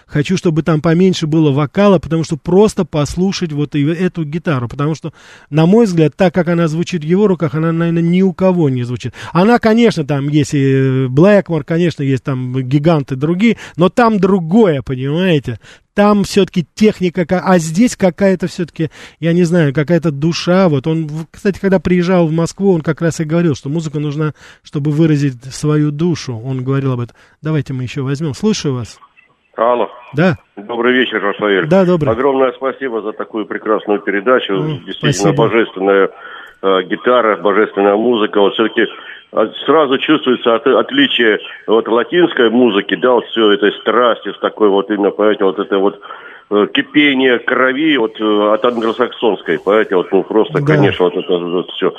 хочу, 0.07 0.37
чтобы 0.37 0.63
там 0.63 0.81
поменьше 0.81 1.27
было 1.27 1.51
вокала, 1.53 1.99
потому 1.99 2.25
что 2.25 2.37
просто 2.37 2.85
послушать 2.85 3.53
вот 3.53 3.75
эту 3.75 4.25
гитару, 4.25 4.69
потому 4.69 4.95
что, 4.95 5.13
на 5.51 5.67
мой 5.67 5.87
взгляд, 5.87 6.15
так 6.17 6.35
как 6.35 6.49
она 6.49 6.69
звучит 6.69 7.03
в 7.03 7.07
его 7.07 7.27
руках, 7.27 7.55
она, 7.55 7.73
наверное, 7.73 8.03
ни 8.03 8.23
у 8.23 8.33
кого 8.33 8.69
не 8.69 8.85
звучит. 8.85 9.15
Она, 9.33 9.59
конечно, 9.59 10.05
там 10.05 10.29
есть 10.29 10.55
и 10.55 11.07
Блэкмор, 11.09 11.65
конечно, 11.65 12.03
есть 12.03 12.25
там 12.25 12.55
гиганты 12.63 13.17
другие, 13.17 13.57
но 13.77 13.89
там 13.89 14.19
другое, 14.19 14.83
понимаете? 14.83 15.59
Там 15.97 16.25
все-таки 16.25 16.67
техника, 16.75 17.25
ка- 17.25 17.43
а 17.43 17.59
здесь 17.59 17.97
какая-то 17.97 18.47
все-таки, 18.49 18.91
я 19.19 19.33
не 19.33 19.45
знаю, 19.45 19.73
какая-то 19.73 20.11
душа. 20.13 20.69
Вот 20.69 20.87
он, 20.87 21.09
кстати, 21.31 21.59
когда 21.59 21.81
приезжал 21.81 22.27
в 22.27 22.33
Москву, 22.33 22.75
он 22.75 22.83
как 22.83 23.01
раз 23.01 23.19
и 23.21 23.25
говорил, 23.25 23.55
что 23.55 23.71
музыка 23.71 23.99
нужна, 23.99 24.35
чтобы 24.63 24.91
выразить 24.91 25.43
свою 25.53 25.91
душу. 25.91 26.39
Он 26.45 26.63
говорил 26.63 26.93
об 26.93 27.01
этом. 27.01 27.17
Давайте 27.43 27.73
мы 27.73 27.83
еще 27.85 28.03
возьмем. 28.03 28.35
Слушаю 28.35 28.75
вас. 28.75 28.99
Алло. 29.57 29.89
Да, 30.13 30.37
Добрый 30.55 30.93
вечер, 30.93 31.19
Рафаэль. 31.23 31.67
Да, 31.67 31.87
добрый. 31.87 32.13
Огромное 32.13 32.53
спасибо 32.53 33.01
за 33.01 33.13
такую 33.13 33.47
прекрасную 33.47 34.01
передачу. 34.01 34.53
Ну, 34.53 34.69
Действительно, 34.85 35.13
спасибо. 35.15 35.49
божественная 35.49 36.11
гитара, 36.63 37.37
божественная 37.37 37.97
музыка. 37.97 38.41
Вот 38.41 38.55
все-таки 38.55 38.87
сразу 39.65 39.99
чувствуется 39.99 40.55
от- 40.55 40.67
отличие 40.67 41.41
от 41.67 41.89
латинской 41.89 42.51
музыки, 42.51 42.95
да, 42.95 43.13
вот 43.13 43.27
все 43.27 43.53
этой 43.53 43.73
страсти, 43.73 44.33
с 44.33 44.39
такой 44.39 44.69
вот 44.69 44.91
именно, 44.91 45.11
понимаете, 45.11 45.45
вот 45.45 45.59
это 45.59 45.79
вот 45.79 46.01
э, 46.51 46.67
кипение 46.73 47.39
крови 47.41 47.97
вот 47.99 48.21
э, 48.21 48.53
от 48.53 48.65
англосаксонской, 48.65 49.59
понимаете, 49.59 49.97
вот, 49.97 50.11
ну, 50.13 50.23
просто, 50.23 50.61
Да. 50.61 50.67
конечно, 50.75 51.05
вот 51.07 51.17
это 51.17 51.37
вот 51.39 51.71
все. 51.73 51.93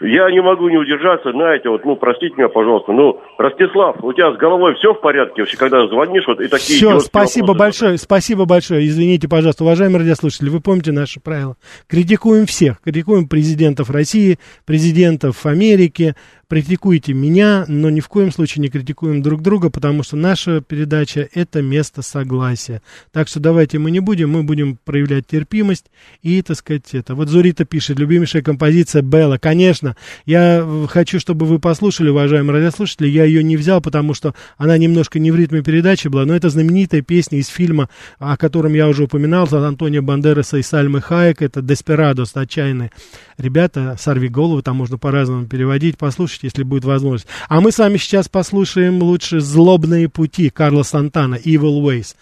Я 0.00 0.30
не 0.30 0.40
могу 0.40 0.70
не 0.70 0.78
удержаться, 0.78 1.30
знаете, 1.30 1.68
вот, 1.68 1.84
ну, 1.84 1.94
простите 1.94 2.34
меня, 2.34 2.48
пожалуйста, 2.48 2.90
ну, 2.90 3.20
Ростислав, 3.36 4.02
у 4.02 4.12
тебя 4.14 4.32
с 4.32 4.38
головой 4.38 4.74
все 4.76 4.94
в 4.94 5.00
порядке 5.02 5.42
вообще, 5.42 5.58
когда 5.58 5.86
звонишь, 5.88 6.24
вот, 6.26 6.40
и 6.40 6.48
такие 6.48 6.78
все, 6.78 7.00
спасибо 7.00 7.48
вопросы 7.48 7.58
большое, 7.58 7.98
спасибо 7.98 8.44
большое. 8.46 8.86
Извините, 8.86 9.28
пожалуйста, 9.28 9.64
уважаемые 9.64 10.00
радиослушатели, 10.00 10.48
вы 10.48 10.60
помните 10.60 10.92
наши 10.92 11.20
правила. 11.20 11.56
Критикуем 11.86 12.46
всех, 12.46 12.80
критикуем 12.80 13.28
президентов 13.28 13.90
России, 13.90 14.38
президентов 14.64 15.44
Америки, 15.44 16.14
критикуйте 16.50 17.12
меня, 17.12 17.64
но 17.68 17.90
ни 17.90 18.00
в 18.00 18.08
коем 18.08 18.32
случае 18.32 18.62
не 18.62 18.68
критикуем 18.68 19.22
друг 19.22 19.40
друга, 19.40 19.70
потому 19.70 20.02
что 20.02 20.16
наша 20.16 20.60
передача– 20.60 21.28
это 21.34 21.62
место 21.62 22.02
согласия. 22.02 22.82
Так 23.12 23.28
что 23.28 23.38
давайте 23.38 23.78
мы 23.78 23.92
не 23.92 24.00
будем, 24.00 24.30
мы 24.30 24.42
будем 24.42 24.76
проявлять 24.84 25.28
терпимость 25.28 25.90
и, 26.22 26.42
так 26.42 26.56
сказать, 26.56 26.92
это. 26.92 27.14
Вот 27.14 27.28
Зурита 27.28 27.64
пишет, 27.64 28.00
любимейшая 28.00 28.42
композиция 28.42 29.02
Белла. 29.02 29.38
Конечно, 29.38 29.89
я 30.26 30.60
э, 30.62 30.86
хочу, 30.88 31.20
чтобы 31.20 31.46
вы 31.46 31.58
послушали, 31.58 32.10
уважаемые 32.10 32.58
радиослушатели, 32.58 33.08
я 33.08 33.24
ее 33.24 33.42
не 33.42 33.56
взял, 33.56 33.80
потому 33.80 34.14
что 34.14 34.34
она 34.56 34.76
немножко 34.78 35.18
не 35.18 35.30
в 35.30 35.36
ритме 35.36 35.62
передачи 35.62 36.08
была, 36.08 36.24
но 36.24 36.34
это 36.34 36.50
знаменитая 36.50 37.02
песня 37.02 37.38
из 37.38 37.48
фильма, 37.48 37.88
о 38.18 38.36
котором 38.36 38.74
я 38.74 38.88
уже 38.88 39.04
упоминал, 39.04 39.44
от 39.44 39.52
Антонио 39.52 40.02
Бандераса 40.02 40.58
и 40.58 40.62
Сальмы 40.62 41.00
Хайек, 41.00 41.42
это 41.42 41.62
«Деспирадос», 41.62 42.32
отчаянные 42.34 42.90
ребята, 43.38 43.96
«Сорви 43.98 44.28
голову», 44.28 44.62
там 44.62 44.76
можно 44.76 44.98
по-разному 44.98 45.46
переводить, 45.46 45.98
послушайте, 45.98 46.48
если 46.48 46.62
будет 46.62 46.84
возможность. 46.84 47.26
А 47.48 47.60
мы 47.60 47.72
с 47.72 47.78
вами 47.78 47.96
сейчас 47.96 48.28
послушаем 48.28 49.02
лучше 49.02 49.40
«Злобные 49.40 50.08
пути» 50.08 50.50
Карла 50.50 50.82
Сантана, 50.82 51.36
«Evil 51.36 51.82
Ways». 51.82 52.14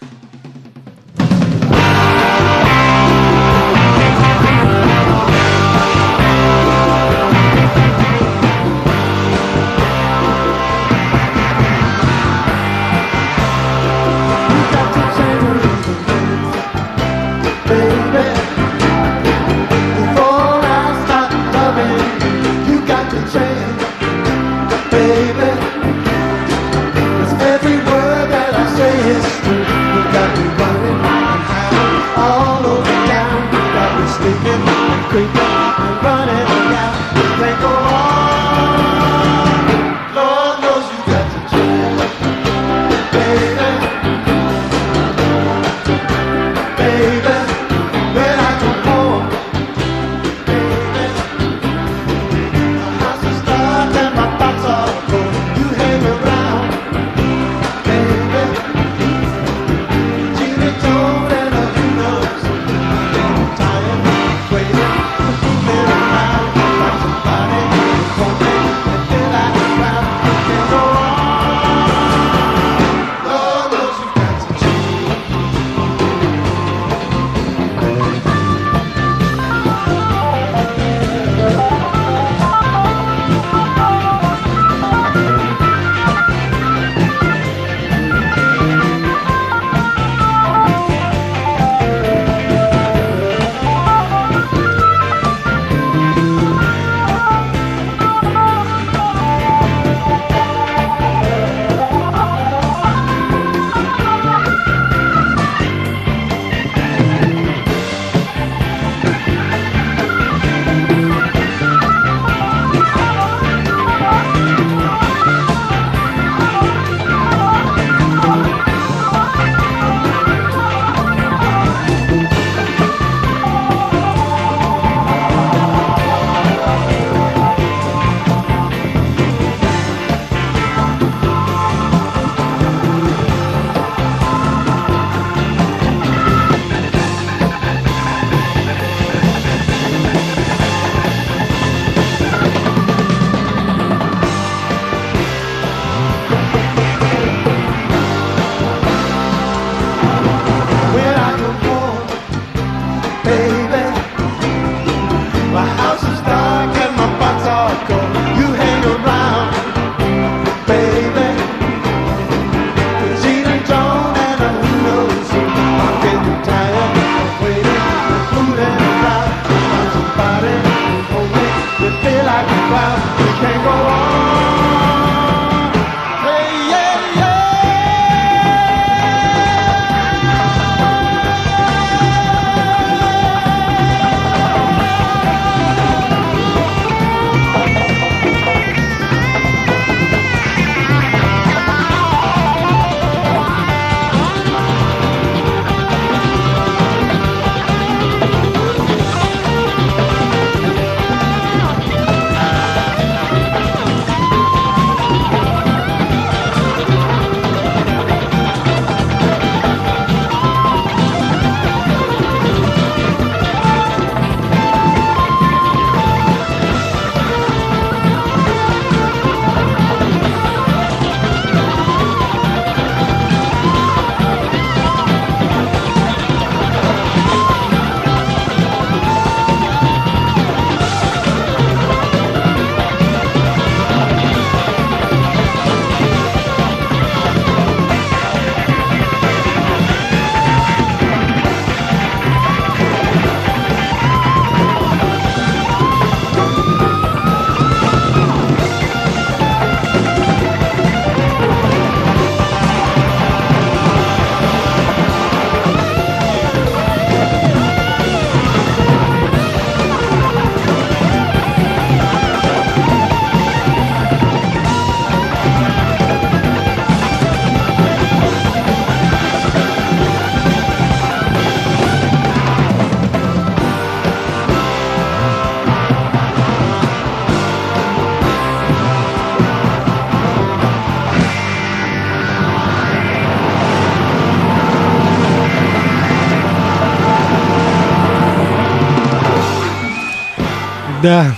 Да. 291.02 291.34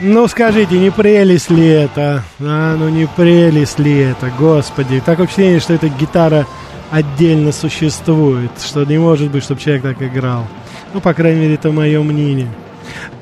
Ну, 0.00 0.28
скажите, 0.28 0.78
не 0.78 0.90
прелесть 0.90 1.50
ли 1.50 1.66
это? 1.66 2.22
А, 2.40 2.76
ну 2.76 2.88
не 2.88 3.06
прелесть 3.06 3.78
ли 3.78 3.98
это, 3.98 4.30
господи. 4.38 5.02
Такое 5.04 5.26
впечатление, 5.26 5.60
что 5.60 5.74
эта 5.74 5.88
гитара 5.88 6.46
отдельно 6.90 7.52
существует, 7.52 8.50
что 8.64 8.84
не 8.84 8.98
может 8.98 9.30
быть, 9.30 9.44
чтобы 9.44 9.60
человек 9.60 9.82
так 9.82 10.02
играл. 10.02 10.46
Ну, 10.92 11.00
по 11.00 11.14
крайней 11.14 11.40
мере, 11.40 11.54
это 11.54 11.70
мое 11.72 12.02
мнение. 12.02 12.48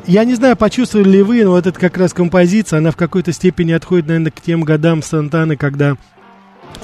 Я 0.07 0.25
не 0.25 0.35
знаю, 0.35 0.57
почувствовали 0.57 1.09
ли 1.09 1.23
вы, 1.23 1.45
но 1.45 1.51
вот 1.53 1.67
эта 1.67 1.79
как 1.79 1.97
раз 1.97 2.13
композиция, 2.13 2.79
она 2.79 2.91
в 2.91 2.97
какой-то 2.97 3.33
степени 3.33 3.73
отходит, 3.73 4.07
наверное, 4.07 4.33
к 4.33 4.41
тем 4.41 4.63
годам 4.63 5.03
Сантаны, 5.03 5.57
когда 5.57 5.97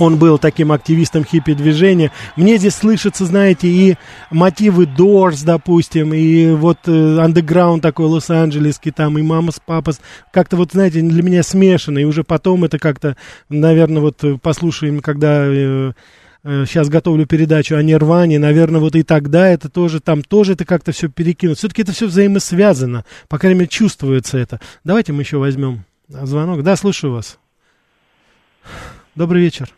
он 0.00 0.18
был 0.18 0.38
таким 0.38 0.72
активистом 0.72 1.24
хиппи-движения. 1.24 2.10
Мне 2.36 2.56
здесь 2.56 2.74
слышатся, 2.74 3.26
знаете, 3.26 3.68
и 3.68 3.96
мотивы 4.30 4.84
Doors, 4.84 5.44
допустим, 5.44 6.14
и 6.14 6.52
вот 6.52 6.78
э, 6.86 7.18
андеграунд 7.18 7.82
такой 7.82 8.06
лос-анджелесский, 8.06 8.92
там, 8.92 9.18
и 9.18 9.22
мама 9.22 9.52
с 9.52 9.60
папой. 9.60 9.94
Как-то 10.32 10.56
вот, 10.56 10.72
знаете, 10.72 11.00
для 11.00 11.22
меня 11.22 11.42
смешано. 11.42 11.98
И 11.98 12.04
уже 12.04 12.24
потом 12.24 12.64
это 12.64 12.78
как-то, 12.78 13.16
наверное, 13.48 14.00
вот 14.00 14.22
э, 14.24 14.38
послушаем, 14.40 15.00
когда... 15.00 15.44
Э, 15.46 15.92
сейчас 16.44 16.88
готовлю 16.88 17.26
передачу 17.26 17.74
о 17.74 17.82
Нирване, 17.82 18.38
наверное, 18.38 18.80
вот 18.80 18.94
и 18.94 19.02
тогда 19.02 19.48
это 19.48 19.68
тоже, 19.68 20.00
там 20.00 20.22
тоже 20.22 20.52
это 20.52 20.64
как-то 20.64 20.92
все 20.92 21.08
перекинуть. 21.08 21.58
Все-таки 21.58 21.82
это 21.82 21.92
все 21.92 22.06
взаимосвязано, 22.06 23.04
по 23.28 23.38
крайней 23.38 23.58
мере, 23.58 23.68
чувствуется 23.68 24.38
это. 24.38 24.60
Давайте 24.84 25.12
мы 25.12 25.22
еще 25.22 25.38
возьмем 25.38 25.84
звонок. 26.08 26.62
Да, 26.62 26.76
слушаю 26.76 27.12
вас. 27.12 27.38
Добрый 29.14 29.42
вечер. 29.42 29.68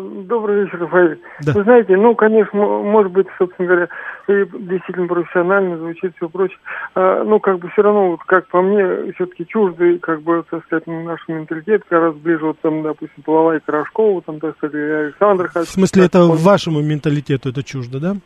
Добрый 0.00 0.64
вечер, 0.64 0.80
Рафаэль. 0.80 1.20
Да. 1.42 1.52
Вы 1.52 1.62
знаете, 1.64 1.96
ну, 1.96 2.14
конечно, 2.14 2.58
может 2.58 3.12
быть, 3.12 3.26
собственно 3.38 3.68
говоря, 3.68 3.88
и 4.28 4.44
действительно 4.58 5.06
профессионально 5.06 5.78
звучит 5.78 6.14
все 6.16 6.28
прочее. 6.28 6.58
А, 6.94 7.24
ну, 7.24 7.40
как 7.40 7.58
бы 7.58 7.68
все 7.70 7.82
равно, 7.82 8.10
вот, 8.12 8.20
как 8.26 8.46
по 8.48 8.62
мне, 8.62 9.12
все-таки 9.14 9.46
чуждый, 9.46 9.98
как 9.98 10.22
бы, 10.22 10.44
так 10.50 10.64
сказать, 10.64 10.86
наш 10.86 11.20
менталитет, 11.28 11.82
раз 11.90 12.14
ближе, 12.14 12.46
вот 12.46 12.58
там, 12.60 12.82
допустим, 12.82 13.22
Половая 13.24 13.60
Корошкова, 13.60 14.22
там, 14.22 14.40
так 14.40 14.56
сказать, 14.56 14.74
Александр 14.74 15.50
В 15.54 15.64
смысле, 15.64 16.06
это 16.06 16.24
вашему 16.24 16.80
менталитету 16.80 17.50
это 17.50 17.62
чуждо, 17.62 18.00
да? 18.00 18.16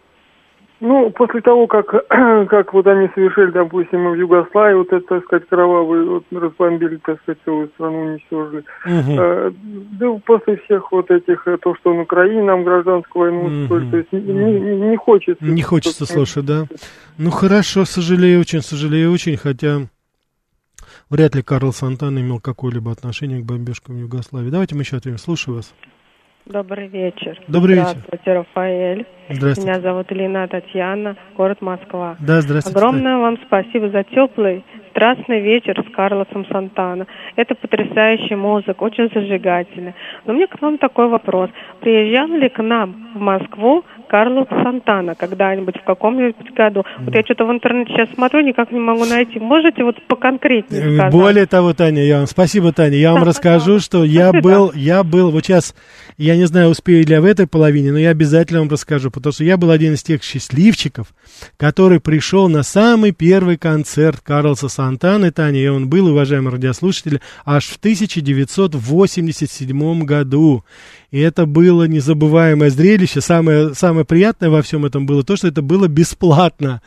Ну, 0.80 1.10
после 1.10 1.40
того, 1.40 1.66
как, 1.66 1.86
как 2.48 2.72
вот 2.72 2.86
они 2.86 3.08
совершили, 3.14 3.50
допустим, 3.50 4.10
в 4.10 4.14
Югославии, 4.14 4.74
вот 4.76 4.92
это, 4.92 5.04
так 5.06 5.24
сказать, 5.24 5.48
кровавый, 5.48 6.04
вот 6.04 6.24
разбомбили, 6.30 7.00
так 7.04 7.20
сказать, 7.22 7.38
целую 7.44 7.68
страну, 7.74 8.02
уничтожили. 8.02 8.64
Э, 8.86 9.50
да 9.98 10.06
после 10.24 10.56
всех 10.58 10.92
вот 10.92 11.10
этих, 11.10 11.46
э, 11.48 11.56
то, 11.60 11.74
что 11.74 11.92
на 11.92 12.02
Украине 12.02 12.42
нам 12.44 12.62
гражданскую 12.64 13.30
войну 13.32 13.62
устроили, 13.62 13.90
то 13.90 13.96
есть 13.96 14.12
не, 14.12 14.20
не- 14.20 14.90
не 14.90 14.96
хочется. 14.96 15.44
Не 15.44 15.62
хочется 15.62 16.06
слушать, 16.06 16.46
да? 16.46 16.66
Ну 17.18 17.30
хорошо, 17.30 17.84
сожалею 17.84 18.40
очень, 18.40 18.60
сожалею 18.60 19.10
очень, 19.12 19.36
хотя 19.36 19.80
вряд 21.10 21.34
ли 21.34 21.42
Карл 21.42 21.72
Сантана 21.72 22.20
имел 22.20 22.38
какое-либо 22.40 22.92
отношение 22.92 23.40
к 23.40 23.44
бомбежкам 23.44 23.96
в 23.96 23.98
Югославии. 23.98 24.50
Давайте 24.50 24.76
мы 24.76 24.82
еще 24.82 24.96
ответим. 24.96 25.18
Слушаю 25.18 25.56
вас. 25.56 25.74
Добрый 26.48 26.88
вечер. 26.88 27.38
Добрый 27.46 27.74
вечер. 27.74 27.88
Здравствуйте, 27.90 28.32
Рафаэль. 28.32 29.06
Здравствуйте. 29.28 29.70
Меня 29.70 29.80
зовут 29.80 30.10
Лина 30.10 30.48
Татьяна, 30.48 31.16
город 31.36 31.60
Москва. 31.60 32.16
Да, 32.20 32.40
здравствуйте. 32.40 32.78
Огромное 32.78 33.18
вам 33.18 33.36
спасибо 33.46 33.90
за 33.90 34.02
теплый, 34.04 34.64
страстный 34.90 35.40
вечер 35.40 35.78
с 35.86 35.94
Карлосом 35.94 36.46
Сантана. 36.46 37.06
Это 37.36 37.54
потрясающая 37.54 38.38
музыка, 38.38 38.82
очень 38.82 39.10
зажигательная. 39.12 39.94
Но 40.24 40.32
у 40.32 40.36
меня 40.36 40.46
к 40.46 40.58
вам 40.62 40.78
такой 40.78 41.08
вопрос. 41.08 41.50
Приезжал 41.80 42.28
ли 42.28 42.48
к 42.48 42.62
нам 42.62 43.10
в 43.14 43.20
Москву 43.20 43.84
Карлос 44.08 44.48
Сантана 44.48 45.14
когда-нибудь 45.14 45.76
в 45.80 45.84
каком-нибудь 45.84 46.52
году? 46.54 46.84
Вот 47.00 47.14
я 47.14 47.22
что-то 47.22 47.44
в 47.46 47.52
интернете 47.52 47.92
сейчас 47.92 48.08
смотрю, 48.14 48.40
никак 48.40 48.72
не 48.72 48.80
могу 48.80 49.04
найти. 49.04 49.38
Можете 49.38 49.84
вот 49.84 49.96
поконкретнее 50.08 50.82
Э, 50.82 50.94
сказать? 50.96 51.12
Более 51.12 51.46
того, 51.46 51.74
Таня, 51.74 52.02
я 52.04 52.18
вам 52.18 52.26
спасибо, 52.26 52.72
Таня. 52.72 52.96
Я 52.96 53.12
вам 53.12 53.20
Да, 53.22 53.28
расскажу, 53.28 53.78
что 53.80 54.04
я 54.04 54.28
Спасибо. 54.30 54.48
был, 54.48 54.72
я 54.74 55.04
был, 55.04 55.30
вот 55.30 55.44
сейчас, 55.44 55.74
я 56.16 56.36
не 56.36 56.46
знаю, 56.46 56.70
успею 56.70 57.04
ли 57.06 57.12
я 57.12 57.20
в 57.20 57.24
этой 57.24 57.46
половине, 57.46 57.92
но 57.92 57.98
я 57.98 58.10
обязательно 58.10 58.60
вам 58.60 58.68
расскажу, 58.70 59.10
потому 59.10 59.32
что 59.32 59.44
я 59.44 59.56
был 59.56 59.70
один 59.70 59.94
из 59.94 60.02
тех 60.02 60.22
счастливчиков, 60.22 61.08
который 61.56 62.00
пришел 62.00 62.48
на 62.48 62.62
самый 62.62 63.12
первый 63.12 63.56
концерт 63.58 64.20
Карлоса 64.22 64.68
Сантаны, 64.68 65.30
Таня, 65.30 65.60
и 65.60 65.68
он 65.68 65.88
был, 65.88 66.08
уважаемые 66.08 66.52
радиослушатели, 66.52 67.20
аж 67.44 67.66
в 67.66 67.76
1987 67.76 70.02
году. 70.04 70.64
И 71.10 71.18
это 71.20 71.46
было 71.46 71.84
незабываемое 71.84 72.70
зрелище. 72.70 73.20
Самое, 73.20 73.74
самое 73.74 74.04
приятное 74.04 74.50
во 74.50 74.62
всем 74.62 74.84
этом 74.84 75.06
было 75.06 75.22
то, 75.22 75.36
что 75.36 75.48
это 75.48 75.62
было 75.62 75.88
бесплатно. 75.88 76.82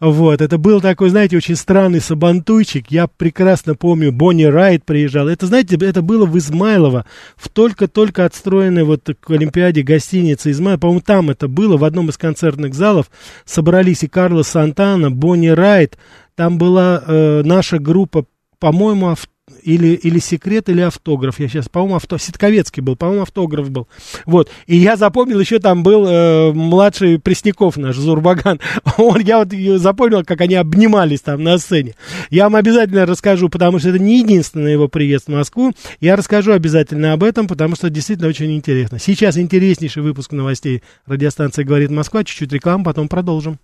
Вот, 0.00 0.40
это 0.40 0.58
был 0.58 0.80
такой, 0.80 1.10
знаете, 1.10 1.36
очень 1.36 1.56
странный 1.56 2.00
сабантуйчик. 2.00 2.88
Я 2.88 3.08
прекрасно 3.08 3.74
помню, 3.74 4.12
Бонни 4.12 4.44
Райт 4.44 4.84
приезжал. 4.84 5.26
Это, 5.26 5.46
знаете, 5.46 5.76
это 5.80 6.02
было 6.02 6.24
в 6.24 6.38
Измайлово, 6.38 7.04
в 7.36 7.48
только-только 7.48 8.24
отстроенной 8.24 8.84
вот 8.84 9.10
к 9.18 9.30
Олимпиаде 9.30 9.82
гостинице 9.82 10.52
Измайлово. 10.52 10.80
По-моему, 10.80 11.00
там 11.00 11.30
это 11.30 11.48
было, 11.48 11.76
в 11.76 11.82
одном 11.82 12.10
из 12.10 12.16
концертных 12.16 12.74
залов. 12.74 13.10
Собрались 13.44 14.04
и 14.04 14.06
Карлос 14.08 14.46
Сантана, 14.46 15.10
Бонни 15.10 15.48
Райт. 15.48 15.98
Там 16.36 16.58
была 16.58 17.02
э, 17.04 17.42
наша 17.44 17.80
группа, 17.80 18.24
по-моему, 18.60 19.08
ав- 19.08 19.28
или, 19.62 19.88
или 19.88 20.18
секрет, 20.18 20.68
или 20.68 20.80
автограф. 20.80 21.38
Я 21.40 21.48
сейчас, 21.48 21.68
по-моему, 21.68 21.96
авто... 21.96 22.18
Ситковецкий 22.18 22.82
был, 22.82 22.96
по-моему, 22.96 23.22
автограф 23.22 23.70
был. 23.70 23.88
Вот. 24.26 24.50
И 24.66 24.76
я 24.76 24.96
запомнил, 24.96 25.40
еще 25.40 25.58
там 25.58 25.82
был 25.82 26.06
э, 26.06 26.52
младший 26.52 27.18
Пресняков 27.18 27.76
наш, 27.76 27.96
Зурбаган. 27.96 28.60
Он, 28.96 29.20
я 29.20 29.38
вот 29.38 29.52
запомнил, 29.80 30.24
как 30.24 30.40
они 30.40 30.54
обнимались 30.54 31.20
там 31.20 31.42
на 31.42 31.58
сцене. 31.58 31.94
Я 32.30 32.44
вам 32.44 32.56
обязательно 32.56 33.06
расскажу, 33.06 33.48
потому 33.48 33.78
что 33.78 33.90
это 33.90 33.98
не 33.98 34.20
единственный 34.20 34.72
его 34.72 34.88
приезд 34.88 35.26
в 35.26 35.32
Москву. 35.32 35.72
Я 36.00 36.16
расскажу 36.16 36.52
обязательно 36.52 37.12
об 37.12 37.22
этом, 37.22 37.46
потому 37.46 37.76
что 37.76 37.90
действительно 37.90 38.28
очень 38.28 38.54
интересно. 38.54 38.98
Сейчас 38.98 39.36
интереснейший 39.36 40.02
выпуск 40.02 40.32
новостей 40.32 40.82
радиостанции 41.06 41.62
«Говорит 41.62 41.90
Москва». 41.90 42.24
Чуть-чуть 42.24 42.52
реклам, 42.52 42.84
потом 42.84 43.08
продолжим. 43.08 43.58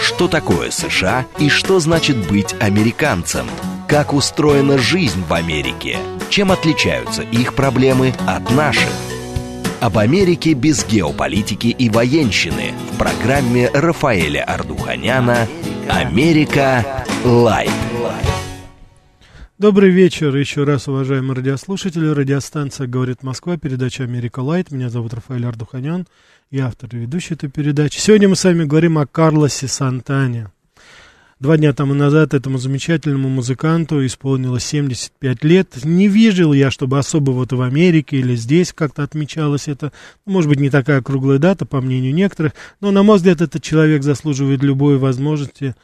Что 0.00 0.28
такое 0.28 0.70
США 0.70 1.26
и 1.38 1.48
что 1.48 1.78
значит 1.78 2.16
быть 2.28 2.54
американцем? 2.58 3.46
Как 3.90 4.14
устроена 4.14 4.78
жизнь 4.78 5.20
в 5.28 5.32
Америке? 5.34 5.98
Чем 6.28 6.52
отличаются 6.52 7.22
их 7.22 7.56
проблемы 7.56 8.14
от 8.24 8.48
наших? 8.52 8.88
Об 9.80 9.98
Америке 9.98 10.52
без 10.52 10.86
геополитики 10.86 11.66
и 11.66 11.90
военщины 11.90 12.72
в 12.92 12.98
программе 12.98 13.68
Рафаэля 13.68 14.44
Ордуханяна 14.44 15.48
«Америка. 15.88 17.04
Light». 17.24 17.72
Добрый 19.58 19.90
вечер 19.90 20.36
еще 20.36 20.62
раз, 20.62 20.86
уважаемые 20.86 21.34
радиослушатели. 21.34 22.06
Радиостанция 22.06 22.86
«Говорит 22.86 23.24
Москва», 23.24 23.56
передача 23.56 24.04
«Америка 24.04 24.38
Light». 24.38 24.70
Меня 24.70 24.88
зовут 24.88 25.14
Рафаэль 25.14 25.46
Ордуханян, 25.46 26.06
я 26.52 26.68
автор 26.68 26.90
и 26.92 26.96
ведущий 26.96 27.34
этой 27.34 27.50
передачи. 27.50 27.98
Сегодня 27.98 28.28
мы 28.28 28.36
с 28.36 28.44
вами 28.44 28.66
говорим 28.66 28.98
о 28.98 29.06
Карлосе 29.06 29.66
Сантане. 29.66 30.52
Два 31.40 31.56
дня 31.56 31.72
тому 31.72 31.94
назад 31.94 32.34
этому 32.34 32.58
замечательному 32.58 33.30
музыканту 33.30 34.04
исполнилось 34.04 34.62
75 34.66 35.42
лет. 35.42 35.84
Не 35.84 36.06
видел 36.06 36.52
я, 36.52 36.70
чтобы 36.70 36.98
особо 36.98 37.30
вот 37.30 37.54
в 37.54 37.62
Америке 37.62 38.18
или 38.18 38.36
здесь 38.36 38.74
как-то 38.74 39.04
отмечалось 39.04 39.66
это. 39.66 39.90
Может 40.26 40.50
быть, 40.50 40.60
не 40.60 40.68
такая 40.68 41.00
круглая 41.00 41.38
дата, 41.38 41.64
по 41.64 41.80
мнению 41.80 42.12
некоторых, 42.12 42.52
но, 42.82 42.90
на 42.90 43.02
мой 43.02 43.16
взгляд, 43.16 43.40
этот 43.40 43.62
человек 43.62 44.02
заслуживает 44.02 44.62
любой 44.62 44.98
возможности 44.98 45.74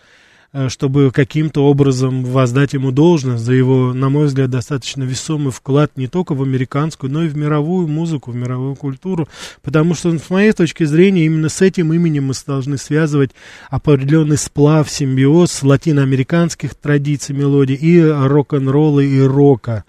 чтобы 0.69 1.11
каким-то 1.11 1.65
образом 1.67 2.25
воздать 2.25 2.73
ему 2.73 2.91
должность 2.91 3.45
за 3.45 3.53
его, 3.53 3.93
на 3.93 4.09
мой 4.09 4.27
взгляд, 4.27 4.51
достаточно 4.51 5.03
весомый 5.03 5.53
вклад 5.53 5.93
не 5.97 6.07
только 6.07 6.35
в 6.35 6.43
американскую, 6.43 7.13
но 7.13 7.23
и 7.25 7.29
в 7.29 7.37
мировую 7.37 7.89
музыку, 7.89 8.31
в 8.31 8.37
мировую 8.37 8.75
культуру, 8.75 9.29
потому 9.63 9.95
что, 9.95 10.17
с 10.17 10.31
моей 10.31 10.53
точки 10.53 10.85
зрения, 10.85 11.27
именно 11.27 11.49
с 11.49 11.61
этим 11.61 11.93
именем 11.93 12.27
мы 12.27 12.35
должны 12.47 12.79
связывать 12.79 13.33
определенный 13.71 14.39
сплав, 14.39 14.91
симбиоз 14.91 15.63
латиноамериканских 15.63 16.75
традиций, 16.75 17.35
мелодий 17.35 17.75
и 17.75 18.01
рок-н-ролла, 18.01 19.01
и 19.01 19.21
рока. 19.21 19.85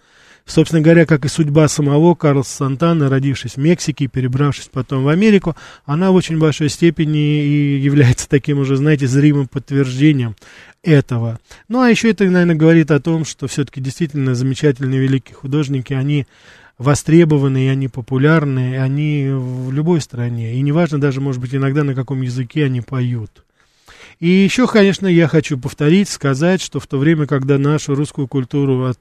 Собственно 0.47 0.81
говоря, 0.81 1.05
как 1.05 1.25
и 1.25 1.27
судьба 1.27 1.67
самого 1.67 2.15
Карлса 2.15 2.55
Сантана, 2.55 3.09
родившись 3.09 3.55
в 3.55 3.57
Мексике 3.57 4.05
и 4.05 4.07
перебравшись 4.07 4.69
потом 4.71 5.03
в 5.03 5.09
Америку, 5.09 5.57
она 5.85 6.09
в 6.11 6.15
очень 6.15 6.39
большой 6.39 6.69
степени 6.69 7.43
и 7.43 7.79
является 7.79 8.29
таким 8.29 8.59
уже, 8.59 8.77
знаете, 8.77 9.07
зримым 9.07 9.49
подтверждением 9.49 10.37
этого. 10.83 11.37
Ну, 11.67 11.81
а 11.81 11.89
еще 11.89 12.09
это, 12.11 12.23
наверное, 12.23 12.55
говорит 12.55 12.91
о 12.91 13.01
том, 13.01 13.25
что 13.25 13.47
все-таки 13.47 13.81
действительно 13.81 14.35
замечательные 14.35 15.01
великие 15.01 15.35
художники, 15.35 15.91
они 15.91 16.25
востребованы, 16.77 17.65
и 17.65 17.69
они 17.69 17.89
популярны, 17.89 18.73
и 18.73 18.77
они 18.77 19.27
в 19.29 19.73
любой 19.73 19.99
стране. 19.99 20.55
И 20.55 20.61
неважно 20.61 21.01
даже, 21.01 21.19
может 21.19 21.41
быть, 21.41 21.53
иногда 21.53 21.83
на 21.83 21.93
каком 21.93 22.21
языке 22.21 22.63
они 22.65 22.79
поют. 22.79 23.43
И 24.21 24.29
еще, 24.29 24.65
конечно, 24.65 25.07
я 25.07 25.27
хочу 25.27 25.57
повторить, 25.57 26.07
сказать, 26.07 26.61
что 26.61 26.79
в 26.79 26.87
то 26.87 26.97
время, 26.97 27.27
когда 27.27 27.57
нашу 27.57 27.95
русскую 27.95 28.27
культуру 28.27 28.85
от, 28.85 28.99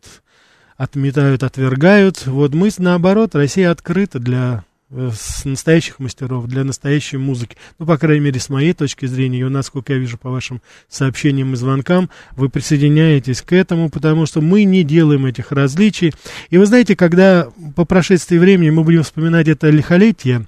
отметают, 0.77 1.43
отвергают, 1.43 2.27
вот 2.27 2.55
мы, 2.55 2.71
наоборот, 2.79 3.35
Россия 3.35 3.71
открыта 3.71 4.19
для 4.19 4.65
э, 4.91 5.11
с 5.15 5.45
настоящих 5.45 5.99
мастеров 5.99 6.47
для 6.47 6.65
настоящей 6.65 7.17
музыки. 7.17 7.57
Ну, 7.79 7.87
по 7.87 7.97
крайней 7.97 8.27
мере, 8.27 8.41
с 8.41 8.49
моей 8.49 8.73
точки 8.73 9.07
зрения, 9.07 9.41
и 9.41 9.45
у 9.45 9.49
нас, 9.49 9.67
сколько 9.67 9.95
я 9.95 9.99
вижу 9.99 10.19
по 10.19 10.31
вашим 10.31 10.61
сообщениям 10.89 11.53
и 11.55 11.57
звонкам, 11.57 12.11
вы 12.33 12.49
присоединяетесь 12.49 13.43
к 13.43 13.53
этому, 13.53 13.89
потому 13.89 14.27
что 14.27 14.41
мы 14.41 14.65
не 14.65 14.85
делаем 14.85 15.27
этих 15.27 15.51
различий. 15.53 16.13
И 16.51 16.59
вы 16.59 16.67
знаете, 16.67 16.95
когда 16.95 17.49
по 17.75 17.85
прошествии 17.85 18.39
времени 18.39 18.71
мы 18.71 18.85
будем 18.85 19.03
вспоминать 19.03 19.49
это 19.49 19.71
лихолетие, 19.71 20.47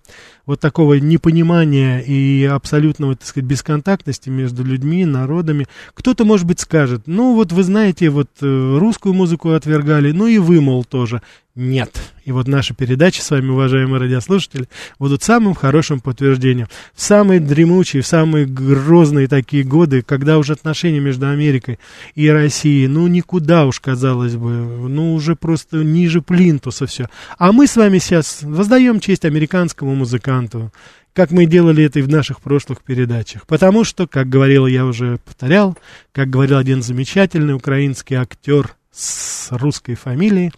вот 0.48 0.60
такого 0.60 0.94
непонимания 0.94 2.00
и 2.00 2.42
абсолютного, 2.44 3.14
так 3.14 3.28
сказать, 3.28 3.46
бесконтактности 3.46 4.30
между 4.30 4.64
людьми, 4.64 5.04
народами. 5.04 5.66
Кто-то, 5.92 6.24
может 6.24 6.46
быть, 6.46 6.58
скажет, 6.58 7.02
ну 7.04 7.34
вот 7.34 7.52
вы 7.52 7.62
знаете, 7.62 8.08
вот 8.08 8.30
э, 8.40 8.78
русскую 8.78 9.14
музыку 9.14 9.50
отвергали, 9.50 10.10
ну 10.10 10.26
и 10.26 10.38
вы, 10.38 10.62
мол, 10.62 10.84
тоже. 10.84 11.20
Нет. 11.58 12.12
И 12.24 12.30
вот 12.30 12.46
наши 12.46 12.72
передачи 12.72 13.20
с 13.20 13.32
вами, 13.32 13.50
уважаемые 13.50 13.98
радиослушатели, 13.98 14.68
будут 15.00 15.24
самым 15.24 15.56
хорошим 15.56 15.98
подтверждением. 15.98 16.68
В 16.94 17.02
самые 17.02 17.40
дремучие, 17.40 18.02
в 18.02 18.06
самые 18.06 18.46
грозные 18.46 19.26
такие 19.26 19.64
годы, 19.64 20.02
когда 20.02 20.38
уже 20.38 20.52
отношения 20.52 21.00
между 21.00 21.28
Америкой 21.28 21.80
и 22.14 22.28
Россией, 22.28 22.86
ну, 22.86 23.08
никуда 23.08 23.66
уж, 23.66 23.80
казалось 23.80 24.36
бы, 24.36 24.48
ну, 24.88 25.14
уже 25.14 25.34
просто 25.34 25.78
ниже 25.78 26.22
плинтуса 26.22 26.86
все. 26.86 27.08
А 27.38 27.50
мы 27.50 27.66
с 27.66 27.74
вами 27.74 27.98
сейчас 27.98 28.44
воздаем 28.44 29.00
честь 29.00 29.24
американскому 29.24 29.96
музыканту, 29.96 30.72
как 31.12 31.32
мы 31.32 31.46
делали 31.46 31.82
это 31.82 31.98
и 31.98 32.02
в 32.02 32.08
наших 32.08 32.40
прошлых 32.40 32.82
передачах. 32.82 33.48
Потому 33.48 33.82
что, 33.82 34.06
как 34.06 34.28
говорил 34.28 34.68
я 34.68 34.86
уже 34.86 35.18
повторял, 35.24 35.76
как 36.12 36.30
говорил 36.30 36.58
один 36.58 36.84
замечательный 36.84 37.54
украинский 37.54 38.14
актер 38.14 38.76
с 38.92 39.48
русской 39.50 39.96
фамилией, 39.96 40.52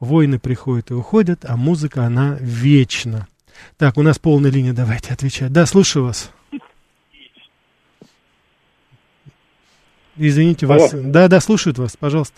Войны 0.00 0.38
приходят 0.38 0.90
и 0.90 0.94
уходят, 0.94 1.44
а 1.44 1.56
музыка, 1.56 2.04
она 2.04 2.36
вечна. 2.40 3.26
Так, 3.76 3.98
у 3.98 4.02
нас 4.02 4.18
полная 4.18 4.50
линия, 4.50 4.72
давайте 4.72 5.12
отвечать. 5.12 5.52
Да, 5.52 5.66
слушаю 5.66 6.04
вас. 6.04 6.32
Извините 10.16 10.66
вас. 10.66 10.94
Алло. 10.94 11.02
Да, 11.06 11.28
да, 11.28 11.40
слушают 11.40 11.78
вас, 11.78 11.96
пожалуйста. 11.96 12.36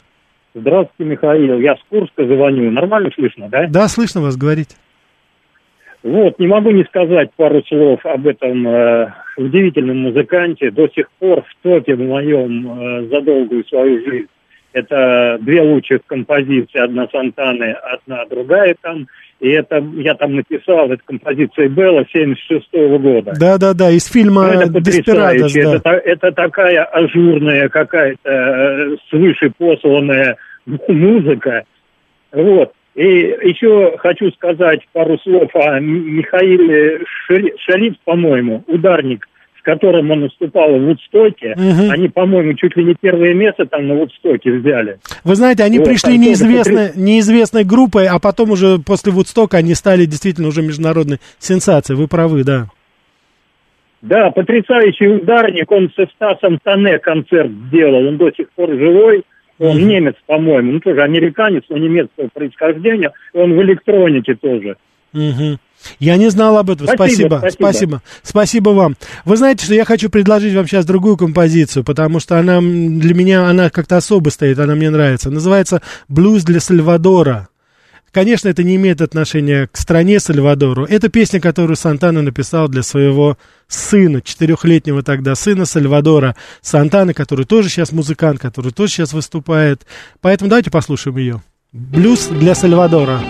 Здравствуйте, 0.55 1.11
Михаил. 1.11 1.59
Я 1.61 1.77
с 1.77 1.81
Курска 1.89 2.27
звоню. 2.27 2.71
Нормально 2.71 3.11
слышно, 3.15 3.49
да? 3.49 3.67
Да, 3.69 3.89
слышно 3.89 4.21
вас, 4.21 4.37
говорите. 4.37 4.77
Вот, 6.03 6.39
не 6.39 6.47
могу 6.47 6.71
не 6.71 6.85
сказать 6.85 7.31
пару 7.37 7.63
слов 7.65 8.05
об 8.07 8.27
этом 8.27 8.67
э, 8.67 9.13
удивительном 9.37 9.99
музыканте. 9.99 10.71
До 10.71 10.89
сих 10.89 11.11
пор 11.19 11.43
в 11.43 11.63
топе 11.63 11.95
в 11.95 12.01
моем 12.01 12.81
э, 12.81 13.09
за 13.09 13.21
долгую 13.21 13.65
свою 13.67 14.03
жизнь. 14.05 14.29
Это 14.73 15.39
две 15.41 15.63
лучших 15.63 16.01
композиции, 16.07 16.79
одна 16.79 17.09
Сантаны, 17.11 17.73
одна 17.73 18.25
другая 18.27 18.77
там. 18.81 19.07
И 19.41 19.49
это, 19.49 19.83
я 19.97 20.15
там 20.15 20.37
написал, 20.37 20.91
это 20.91 21.03
композиция 21.05 21.69
Белла 21.69 22.05
76 22.13 22.69
года. 23.01 23.33
Да, 23.41 23.57
да, 23.59 23.73
да, 23.73 23.91
из 23.91 24.07
фильма 24.07 24.43
Ну, 24.43 24.61
это 24.61 24.81
Деспирадос, 24.81 25.53
да. 25.55 25.77
Это, 25.77 25.91
это 25.91 26.33
такая 26.33 26.85
ажурная 26.85 27.69
какая-то 27.69 28.31
э, 28.31 28.97
свыше 29.09 29.51
посланная 29.57 30.37
музыка. 30.67 31.65
Вот. 32.33 32.73
И 32.95 33.03
еще 33.03 33.97
хочу 33.99 34.31
сказать 34.33 34.81
пару 34.93 35.19
слов 35.21 35.49
о 35.55 35.81
Михаиле 35.81 37.01
Шариф, 37.59 37.95
по-моему, 38.05 38.63
ударник, 38.67 39.27
с 39.61 39.63
которым 39.63 40.11
он 40.11 40.23
выступал 40.23 40.71
в 40.75 40.83
Вудстоке. 40.83 41.55
Мгм. 41.57 41.91
Они, 41.91 42.09
по-моему, 42.09 42.55
чуть 42.55 42.77
ли 42.77 42.85
не 42.85 42.95
первое 42.99 43.35
место 43.35 43.67
там 43.67 43.89
на 43.89 43.95
Вудстоке 43.95 44.53
взяли. 44.53 44.99
Вы 45.23 45.35
знаете, 45.35 45.65
они 45.65 45.79
Вот, 45.79 45.89
пришли 45.89 46.15
там 46.15 46.19
тоже 46.19 46.29
неизвестной, 46.29 46.91
неизвестной 46.97 47.65
группой, 47.65 48.07
а 48.07 48.19
потом 48.19 48.51
уже 48.51 48.79
после 48.79 49.13
Вудстока 49.13 49.59
они 49.59 49.75
стали 49.75 50.07
действительно 50.07 50.49
уже 50.49 50.63
международной 50.63 51.19
сенсацией. 51.39 51.99
Вы 51.99 52.09
правы, 52.09 52.43
да. 52.43 52.69
Да, 54.01 54.31
потрясающий 54.31 55.09
ударник. 55.09 55.71
Он 55.71 55.91
со 55.95 56.07
Стасом 56.07 56.59
Тане 56.63 56.99
концерт 56.99 57.51
сделал. 57.69 58.07
Он 58.09 58.17
до 58.17 58.31
сих 58.33 58.51
пор 58.53 58.71
живой. 58.71 59.25
Он 59.59 59.77
Мгм. 59.77 59.89
немец, 59.89 60.15
по-моему. 60.27 60.73
Ну, 60.73 60.81
тоже 60.81 61.03
американец, 61.03 61.65
но 61.69 61.77
немецкого 61.77 62.29
происхождения. 62.33 63.13
Он 63.35 63.53
в 63.53 63.63
электронике 63.63 64.35
тоже. 64.35 64.77
Мгм. 65.13 65.59
Я 65.99 66.17
не 66.17 66.31
знал 66.31 66.59
об 66.59 66.71
этом. 66.71 66.87
Спасибо, 66.87 67.39
Спасибо, 67.39 67.53
спасибо. 67.53 68.03
спасибо, 68.23 68.69
вам. 68.71 68.97
Вы 69.25 69.37
знаете, 69.37 69.65
что 69.65 69.75
я 69.75 69.85
хочу 69.85 70.11
предложить 70.11 70.55
вам 70.55 70.67
сейчас 70.67 70.85
другую 70.85 71.17
композицию, 71.17 71.85
потому 71.85 72.21
что 72.21 72.39
она 72.39 72.61
для 72.61 73.15
меня 73.15 73.49
она 73.49 73.71
как-то 73.71 73.97
особо 73.97 74.29
стоит, 74.29 74.59
она 74.59 74.75
мне 74.75 74.91
нравится. 74.91 75.31
Называется 75.31 75.81
"Блюз 76.09 76.45
для 76.45 76.61
Сальвадора". 76.61 77.49
Конечно, 78.13 78.49
это 78.49 78.65
не 78.65 78.75
имеет 78.75 79.01
отношения 79.01 79.69
к 79.71 79.77
стране 79.77 80.19
Сальвадору. 80.19 80.85
Это 80.85 81.09
песня, 81.09 81.41
которую 81.41 81.77
Сантана 81.77 82.23
написал 82.23 82.69
для 82.69 82.83
своего 82.83 83.39
сына, 83.69 84.21
четырехлетнего 84.21 85.05
тогда 85.05 85.37
сына 85.37 85.65
Сальвадора 85.65 86.35
Сантана, 86.61 87.15
который 87.15 87.45
тоже 87.45 87.69
сейчас 87.69 87.93
музыкант, 87.93 88.41
который 88.41 88.73
тоже 88.73 88.95
сейчас 88.95 89.13
выступает. 89.13 89.87
Поэтому 90.21 90.51
давайте 90.51 90.71
послушаем 90.73 91.19
ее. 91.19 91.43
Блюз 91.73 92.27
для 92.27 92.57
Сальвадора. 92.57 93.21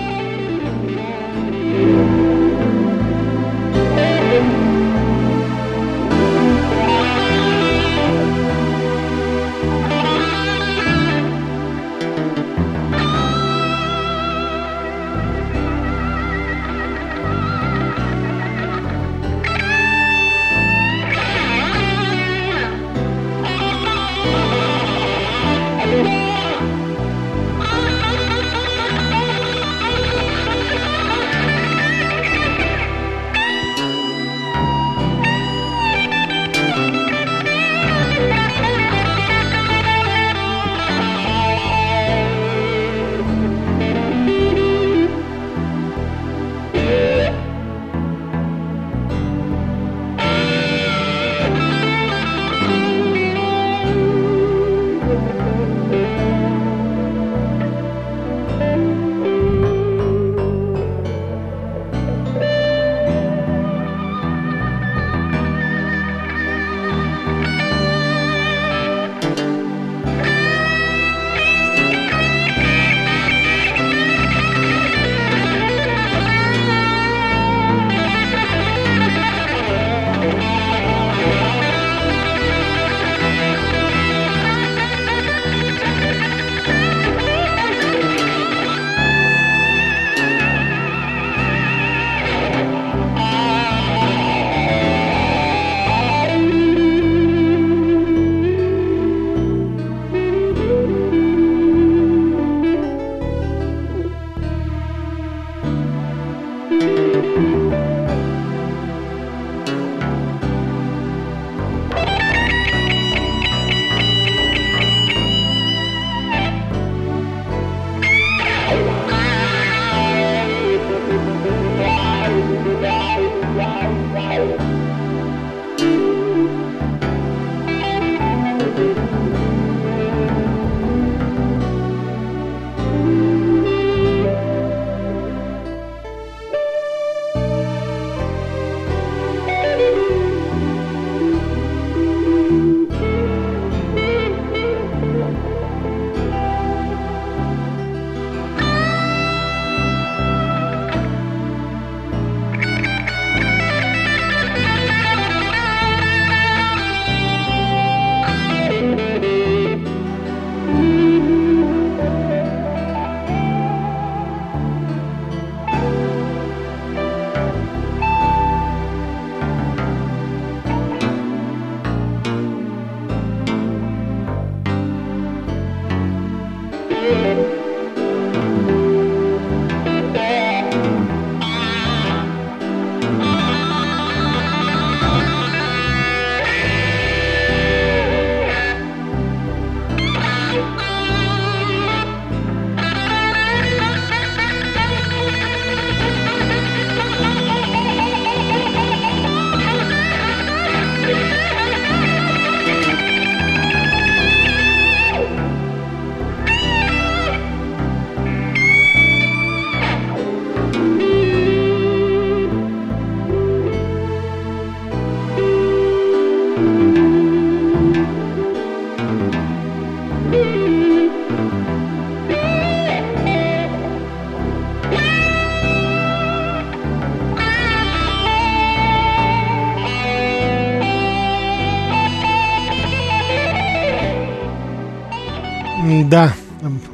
Да, 236.11 236.35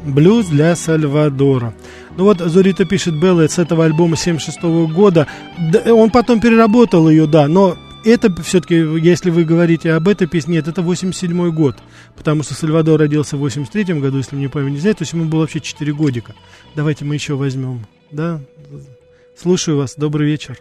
блюз 0.05 0.47
для 0.47 0.77
Сальвадора. 0.77 1.75
Ну 2.17 2.25
вот 2.25 2.39
Зурита 2.39 2.85
пишет 2.85 3.19
Белла 3.19 3.49
с 3.49 3.59
этого 3.59 3.85
альбома 3.85 4.17
76 4.17 4.63
года. 4.63 5.27
Да, 5.59 5.95
он 5.95 6.11
потом 6.11 6.41
переработал 6.41 7.09
ее, 7.09 7.27
да, 7.27 7.49
но 7.49 7.77
это 8.07 8.31
все-таки, 8.43 8.75
если 8.75 9.31
вы 9.31 9.45
говорите 9.45 9.93
об 9.93 10.09
этой 10.09 10.27
песне, 10.27 10.57
нет, 10.57 10.69
это 10.69 10.83
87 10.83 11.51
год. 11.51 11.77
Потому 12.17 12.43
что 12.43 12.55
Сальвадор 12.55 13.01
родился 13.01 13.37
в 13.37 13.41
83 13.41 14.01
году, 14.01 14.19
если 14.19 14.37
мне 14.37 14.49
память 14.49 14.73
не 14.73 14.79
знает, 14.79 14.99
то 14.99 15.03
есть 15.03 15.13
ему 15.13 15.25
было 15.25 15.41
вообще 15.41 15.61
4 15.61 15.93
годика. 15.93 16.35
Давайте 16.75 17.05
мы 17.05 17.15
еще 17.15 17.35
возьмем. 17.35 17.81
Да? 18.11 18.41
Слушаю 19.37 19.79
вас. 19.79 19.97
Добрый 19.97 20.27
вечер. 20.27 20.57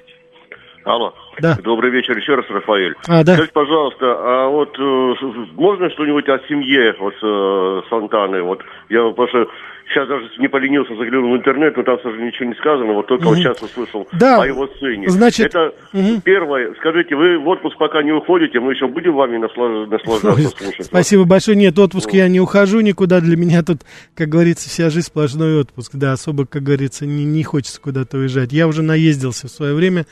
Алло. 0.83 1.13
Да. 1.39 1.57
Добрый 1.63 1.91
вечер 1.91 2.17
еще 2.17 2.35
раз, 2.35 2.45
Рафаэль. 2.49 2.93
А, 3.07 3.23
да. 3.23 3.33
Скажите, 3.33 3.53
пожалуйста, 3.53 4.05
а 4.05 4.47
вот 4.49 4.77
э, 4.77 5.13
можно 5.55 5.89
что-нибудь 5.89 6.29
о 6.29 6.39
семье 6.47 6.95
вот 6.99 7.15
э, 7.21 7.81
Сантаны? 7.89 8.43
Вот 8.43 8.61
я 8.89 9.09
просто 9.09 9.47
сейчас 9.87 10.07
даже 10.07 10.25
не 10.39 10.47
поленился, 10.47 10.95
заглянул 10.95 11.33
в 11.33 11.37
интернет, 11.37 11.77
но 11.77 11.83
там, 11.83 11.97
к 11.97 12.01
сожалению, 12.01 12.31
ничего 12.31 12.49
не 12.49 12.55
сказано. 12.55 12.93
Вот 12.93 13.07
только 13.07 13.25
вот 13.25 13.33
Мгм. 13.33 13.41
сейчас 13.41 13.61
услышал 13.61 14.07
Да. 14.13 14.41
о 14.41 14.45
его 14.47 14.67
сыне. 14.79 15.07
Значит, 15.09 15.47
Это 15.47 15.73
мгм. 15.93 16.21
первое. 16.21 16.73
Скажите, 16.79 17.15
вы 17.15 17.37
в 17.39 17.47
отпуск 17.47 17.77
пока 17.77 18.03
не 18.03 18.11
уходите, 18.11 18.59
мы 18.59 18.73
еще 18.73 18.87
будем 18.87 19.13
вами 19.13 19.37
наслаж- 19.37 19.87
наслаждаться, 19.89 20.49
слушать? 20.57 20.77
вас? 20.79 20.87
Спасибо 20.87 21.25
большое. 21.25 21.55
Нет, 21.57 21.77
отпуск 21.79 22.11
я 22.13 22.27
не 22.27 22.39
ухожу 22.39 22.81
никуда. 22.81 23.21
Для 23.21 23.37
меня 23.37 23.63
тут, 23.63 23.81
как 24.15 24.29
говорится, 24.29 24.69
вся 24.69 24.89
жизнь 24.89 25.07
сплошной 25.07 25.59
отпуск. 25.61 25.91
Да, 25.95 26.13
особо, 26.13 26.45
как 26.45 26.63
говорится, 26.63 27.05
не, 27.05 27.23
не 27.25 27.43
хочется 27.43 27.79
куда-то 27.79 28.17
уезжать. 28.17 28.51
Я 28.51 28.67
уже 28.67 28.81
наездился 28.81 29.47
в 29.47 29.51
свое 29.51 29.73
время, 29.73 30.05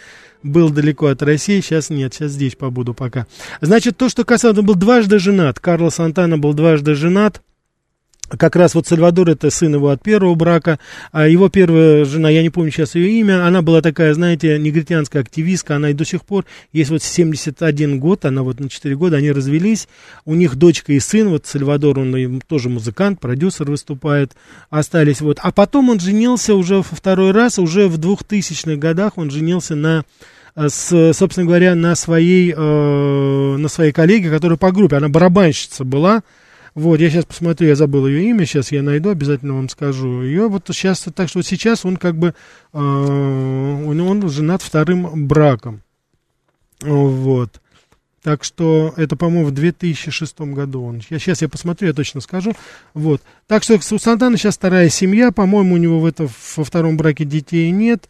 был 0.43 0.69
далеко 0.69 1.07
от 1.07 1.21
России, 1.23 1.61
сейчас 1.61 1.89
нет, 1.89 2.13
сейчас 2.13 2.31
здесь 2.31 2.55
побуду 2.55 2.93
пока. 2.93 3.25
Значит, 3.61 3.97
то, 3.97 4.09
что 4.09 4.23
касается, 4.25 4.59
он 4.61 4.67
был 4.67 4.75
дважды 4.75 5.17
женат. 5.19 5.59
Карло 5.59 5.89
Сантана 5.89 6.37
был 6.37 6.53
дважды 6.53 6.95
женат. 6.95 7.41
Как 8.29 8.55
раз 8.55 8.73
вот 8.73 8.87
Сальвадор, 8.87 9.29
это 9.29 9.51
сын 9.51 9.75
его 9.75 9.89
от 9.89 10.01
первого 10.01 10.33
брака, 10.33 10.79
а 11.11 11.27
его 11.27 11.49
первая 11.49 12.05
жена, 12.05 12.29
я 12.29 12.41
не 12.41 12.49
помню 12.49 12.71
сейчас 12.71 12.95
ее 12.95 13.19
имя, 13.19 13.45
она 13.45 13.61
была 13.61 13.81
такая, 13.81 14.13
знаете, 14.13 14.57
негритянская 14.57 15.21
активистка, 15.21 15.75
она 15.75 15.89
и 15.89 15.93
до 15.93 16.05
сих 16.05 16.23
пор, 16.23 16.45
есть. 16.71 16.89
Вот 16.89 17.03
71 17.03 17.99
год, 17.99 18.25
она 18.25 18.41
вот 18.43 18.59
на 18.59 18.69
4 18.69 18.95
года, 18.95 19.17
они 19.17 19.31
развелись, 19.31 19.87
у 20.25 20.35
них 20.35 20.55
дочка 20.55 20.93
и 20.93 20.99
сын, 20.99 21.29
вот 21.29 21.45
Сальвадор, 21.45 21.99
он 21.99 22.41
тоже 22.47 22.69
музыкант, 22.69 23.19
продюсер 23.19 23.69
выступает, 23.69 24.31
остались 24.69 25.21
вот, 25.21 25.37
а 25.41 25.51
потом 25.51 25.89
он 25.89 25.99
женился 25.99 26.55
уже 26.55 26.77
во 26.77 26.83
второй 26.83 27.31
раз, 27.31 27.59
уже 27.59 27.87
в 27.87 27.99
2000-х 27.99 28.77
годах 28.77 29.17
он 29.17 29.31
женился 29.31 29.75
на 29.75 30.05
э, 30.55 30.69
с, 30.69 31.13
собственно 31.13 31.45
говоря, 31.45 31.75
на 31.75 31.93
своей, 31.95 32.53
э, 32.55 33.57
на 33.57 33.67
своей 33.67 33.91
коллеге, 33.91 34.31
которая 34.31 34.57
по 34.57 34.71
группе, 34.71 34.95
она 34.95 35.09
барабанщица 35.09 35.83
была, 35.83 36.23
вот, 36.75 36.99
я 36.99 37.09
сейчас 37.09 37.25
посмотрю, 37.25 37.67
я 37.67 37.75
забыл 37.75 38.07
ее 38.07 38.29
имя, 38.29 38.45
сейчас 38.45 38.71
я 38.71 38.81
найду, 38.81 39.09
обязательно 39.09 39.53
вам 39.53 39.69
скажу. 39.69 40.23
Ее 40.23 40.47
вот 40.47 40.63
сейчас, 40.69 41.05
так 41.13 41.29
что 41.29 41.41
сейчас 41.43 41.85
он 41.85 41.97
как 41.97 42.17
бы, 42.17 42.33
э, 42.73 42.77
он, 42.77 43.99
он 44.01 44.29
женат 44.29 44.61
вторым 44.61 45.27
браком. 45.27 45.81
Вот. 46.81 47.61
Так 48.23 48.45
что 48.45 48.93
это, 48.95 49.17
по-моему, 49.17 49.47
в 49.47 49.51
2006 49.51 50.39
году 50.41 50.83
он. 50.83 51.01
Я, 51.09 51.19
сейчас 51.19 51.41
я 51.41 51.49
посмотрю, 51.49 51.89
я 51.89 51.93
точно 51.93 52.21
скажу. 52.21 52.53
Вот. 52.93 53.21
Так 53.47 53.63
что 53.63 53.75
у 53.75 53.99
Сантана 53.99 54.37
сейчас 54.37 54.55
вторая 54.55 54.89
семья. 54.89 55.31
По-моему, 55.31 55.75
у 55.75 55.77
него 55.77 55.99
в 55.99 56.05
это, 56.05 56.29
во 56.55 56.63
втором 56.63 56.95
браке 56.95 57.25
детей 57.25 57.69
нет. 57.71 58.07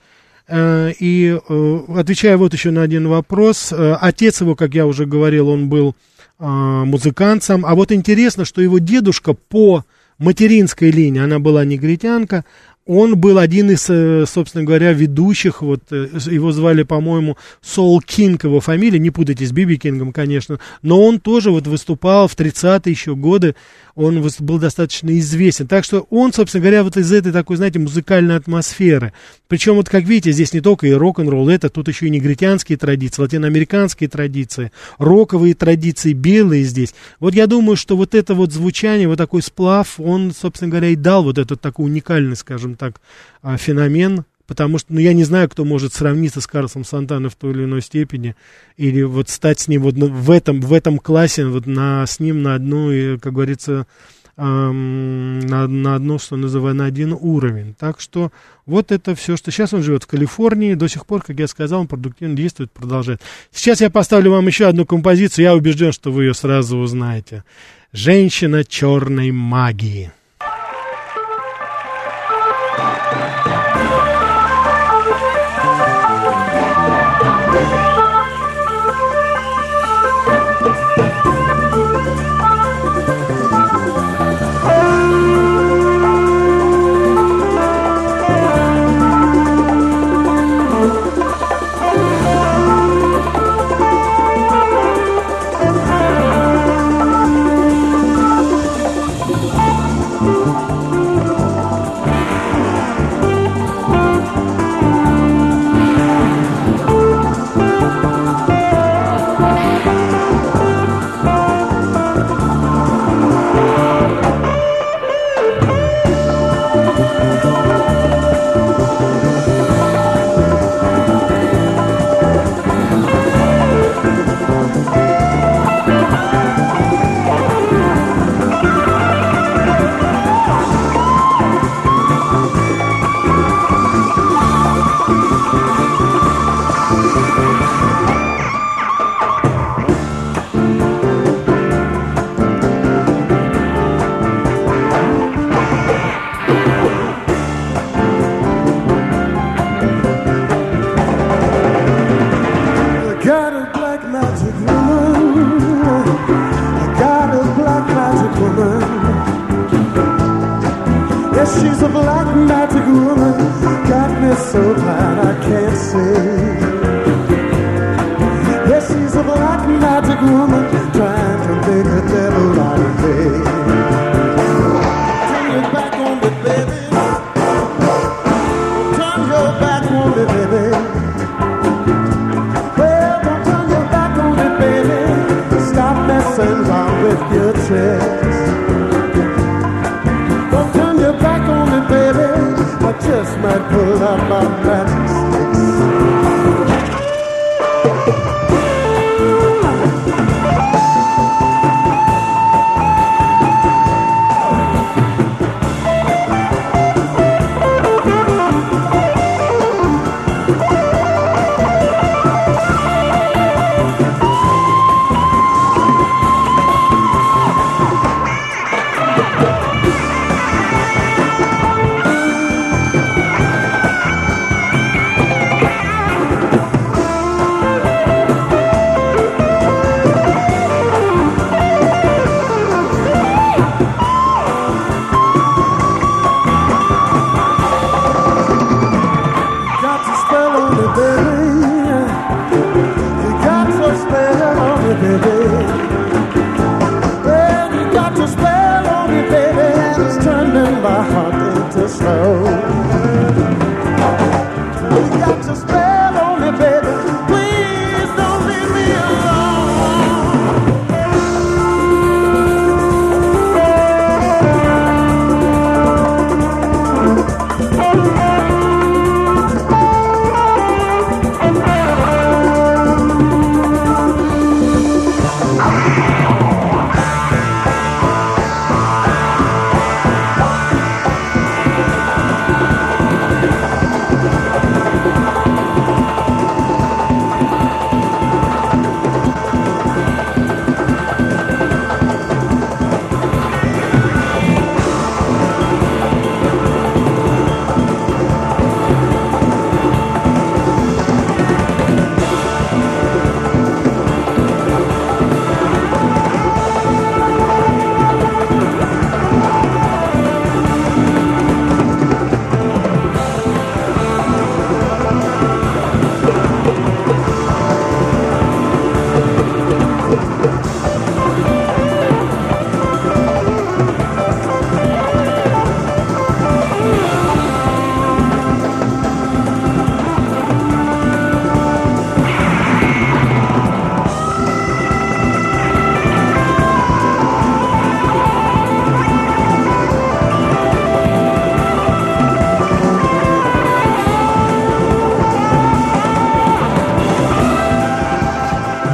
Э, 0.47 0.91
И 0.99 1.35
э, 1.35 1.79
отвечая 1.95 2.37
вот 2.37 2.53
еще 2.53 2.69
на 2.69 2.83
один 2.83 3.07
вопрос, 3.07 3.71
э, 3.71 3.97
отец 3.99 4.41
его, 4.41 4.55
как 4.55 4.75
я 4.75 4.85
уже 4.85 5.05
говорил, 5.05 5.49
он 5.49 5.67
был 5.67 5.95
э, 6.43 6.83
музыкантом. 6.85 7.65
А 7.65 7.73
вот 7.75 7.91
интересно, 7.91 8.45
что 8.45 8.61
его 8.61 8.79
дедушка 8.79 9.33
по 9.33 9.83
материнской 10.17 10.91
линии, 10.91 11.21
она 11.21 11.39
была 11.39 11.65
негритянка, 11.65 12.45
он 12.85 13.17
был 13.17 13.37
один 13.37 13.71
из, 13.71 13.89
э, 13.89 14.25
собственно 14.27 14.65
говоря, 14.65 14.91
ведущих, 14.91 15.61
вот 15.61 15.83
э, 15.91 16.07
его 16.25 16.51
звали, 16.51 16.83
по-моему, 16.83 17.37
Сол 17.61 18.01
Кинг, 18.01 18.43
его 18.43 18.59
фамилия, 18.59 18.99
не 18.99 19.09
путайте 19.09 19.45
с 19.45 19.51
Биби 19.51 19.77
Кингом, 19.77 20.11
конечно, 20.11 20.59
но 20.81 21.01
он 21.01 21.19
тоже 21.19 21.51
вот 21.51 21.65
выступал 21.65 22.27
в 22.27 22.35
30-е 22.35 22.91
еще 22.91 23.15
годы, 23.15 23.55
он 23.95 24.27
был 24.39 24.57
достаточно 24.57 25.17
известен, 25.19 25.67
так 25.67 25.83
что 25.83 26.07
он, 26.09 26.33
собственно 26.33 26.61
говоря, 26.61 26.83
вот 26.83 26.97
из 26.97 27.11
этой 27.11 27.31
такой, 27.31 27.57
знаете, 27.57 27.79
музыкальной 27.79 28.35
атмосферы, 28.35 29.13
причем 29.47 29.75
вот, 29.75 29.89
как 29.89 30.03
видите, 30.03 30.31
здесь 30.31 30.53
не 30.53 30.61
только 30.61 30.87
и 30.87 30.91
рок-н-ролл, 30.91 31.49
это 31.49 31.69
тут 31.69 31.87
еще 31.87 32.07
и 32.07 32.09
негритянские 32.09 32.77
традиции, 32.77 33.21
латиноамериканские 33.21 34.09
традиции, 34.09 34.71
роковые 34.97 35.53
традиции, 35.53 36.13
белые 36.13 36.63
здесь, 36.63 36.95
вот 37.19 37.35
я 37.35 37.45
думаю, 37.47 37.75
что 37.75 37.95
вот 37.95 38.15
это 38.15 38.33
вот 38.33 38.51
звучание, 38.51 39.07
вот 39.07 39.17
такой 39.17 39.41
сплав, 39.41 39.99
он, 39.99 40.33
собственно 40.33 40.71
говоря, 40.71 40.89
и 40.89 40.95
дал 40.95 41.23
вот 41.23 41.37
этот 41.37 41.61
такой 41.61 41.85
уникальный, 41.85 42.35
скажем 42.35 42.75
так, 42.75 42.99
а, 43.41 43.57
феномен, 43.57 44.25
потому 44.47 44.77
что, 44.77 44.93
ну, 44.93 44.99
я 44.99 45.13
не 45.13 45.23
знаю, 45.23 45.49
кто 45.49 45.65
может 45.65 45.93
сравниться 45.93 46.41
с 46.41 46.47
Карлосом 46.47 46.83
Сантана 46.83 47.29
в 47.29 47.35
той 47.35 47.51
или 47.51 47.63
иной 47.63 47.81
степени, 47.81 48.35
или 48.77 49.01
вот 49.03 49.29
стать 49.29 49.59
с 49.59 49.67
ним 49.67 49.83
вот 49.83 49.95
в 49.95 50.31
этом, 50.31 50.61
в 50.61 50.73
этом 50.73 50.99
классе, 50.99 51.45
вот 51.45 51.65
на, 51.65 52.05
с 52.05 52.19
ним 52.19 52.41
на 52.41 52.55
одну, 52.55 53.17
как 53.19 53.33
говорится, 53.33 53.87
ам, 54.35 55.39
на, 55.39 55.67
на 55.67 55.95
одно, 55.95 56.17
что 56.17 56.35
называется, 56.35 56.83
на 56.83 56.85
один 56.85 57.13
уровень. 57.13 57.75
Так 57.77 57.99
что 57.99 58.31
вот 58.65 58.91
это 58.91 59.15
все, 59.15 59.37
что 59.37 59.51
сейчас 59.51 59.73
он 59.73 59.83
живет 59.83 60.03
в 60.03 60.07
Калифорнии, 60.07 60.73
до 60.73 60.87
сих 60.87 61.05
пор, 61.05 61.23
как 61.23 61.39
я 61.39 61.47
сказал, 61.47 61.81
он 61.81 61.87
продуктивно 61.87 62.35
действует, 62.35 62.71
продолжает. 62.71 63.21
Сейчас 63.51 63.81
я 63.81 63.89
поставлю 63.89 64.31
вам 64.31 64.47
еще 64.47 64.67
одну 64.67 64.85
композицию, 64.85 65.43
я 65.43 65.55
убежден, 65.55 65.91
что 65.91 66.11
вы 66.11 66.25
ее 66.25 66.33
сразу 66.33 66.77
узнаете. 66.77 67.43
«Женщина 67.91 68.63
черной 68.63 69.29
магии». 69.29 70.11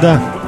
Да. 0.00 0.39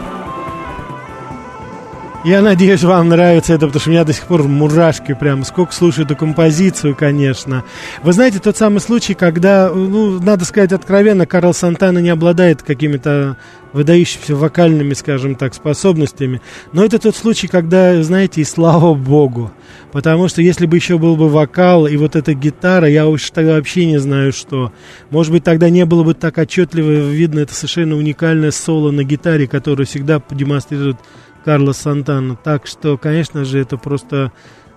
Я 2.24 2.40
надеюсь, 2.40 2.84
вам 2.84 3.08
нравится 3.08 3.52
это, 3.52 3.66
потому 3.66 3.80
что 3.80 3.90
у 3.90 3.92
меня 3.92 4.04
до 4.04 4.12
сих 4.12 4.26
пор 4.26 4.44
мурашки 4.44 5.12
прям. 5.12 5.44
Сколько 5.44 5.72
слушаю 5.74 6.04
эту 6.04 6.14
композицию, 6.14 6.94
конечно. 6.94 7.64
Вы 8.04 8.12
знаете, 8.12 8.38
тот 8.38 8.56
самый 8.56 8.78
случай, 8.78 9.14
когда, 9.14 9.68
ну, 9.74 10.20
надо 10.20 10.44
сказать 10.44 10.72
откровенно, 10.72 11.26
Карл 11.26 11.52
Сантана 11.52 11.98
не 11.98 12.10
обладает 12.10 12.62
какими-то 12.62 13.38
выдающимися 13.72 14.36
вокальными, 14.36 14.94
скажем 14.94 15.34
так, 15.34 15.52
способностями. 15.52 16.40
Но 16.72 16.84
это 16.84 17.00
тот 17.00 17.16
случай, 17.16 17.48
когда, 17.48 18.00
знаете, 18.04 18.40
и 18.40 18.44
слава 18.44 18.94
богу. 18.94 19.50
Потому 19.90 20.28
что 20.28 20.42
если 20.42 20.66
бы 20.66 20.76
еще 20.76 20.98
был 20.98 21.16
бы 21.16 21.28
вокал 21.28 21.88
и 21.88 21.96
вот 21.96 22.14
эта 22.14 22.34
гитара, 22.34 22.88
я 22.88 23.08
уж 23.08 23.28
тогда 23.30 23.54
вообще 23.54 23.84
не 23.84 23.98
знаю 23.98 24.32
что. 24.32 24.72
Может 25.10 25.32
быть, 25.32 25.42
тогда 25.42 25.70
не 25.70 25.84
было 25.84 26.04
бы 26.04 26.14
так 26.14 26.38
отчетливо 26.38 27.10
видно 27.10 27.40
это 27.40 27.52
совершенно 27.52 27.96
уникальное 27.96 28.52
соло 28.52 28.92
на 28.92 29.02
гитаре, 29.02 29.48
которое 29.48 29.86
всегда 29.86 30.22
демонстрирует 30.30 30.98
Карлос 31.44 31.78
Сантана. 31.78 32.36
Так 32.36 32.66
что, 32.66 32.96
конечно 32.96 33.44
же, 33.44 33.58
это 33.58 33.76
просто 33.76 34.32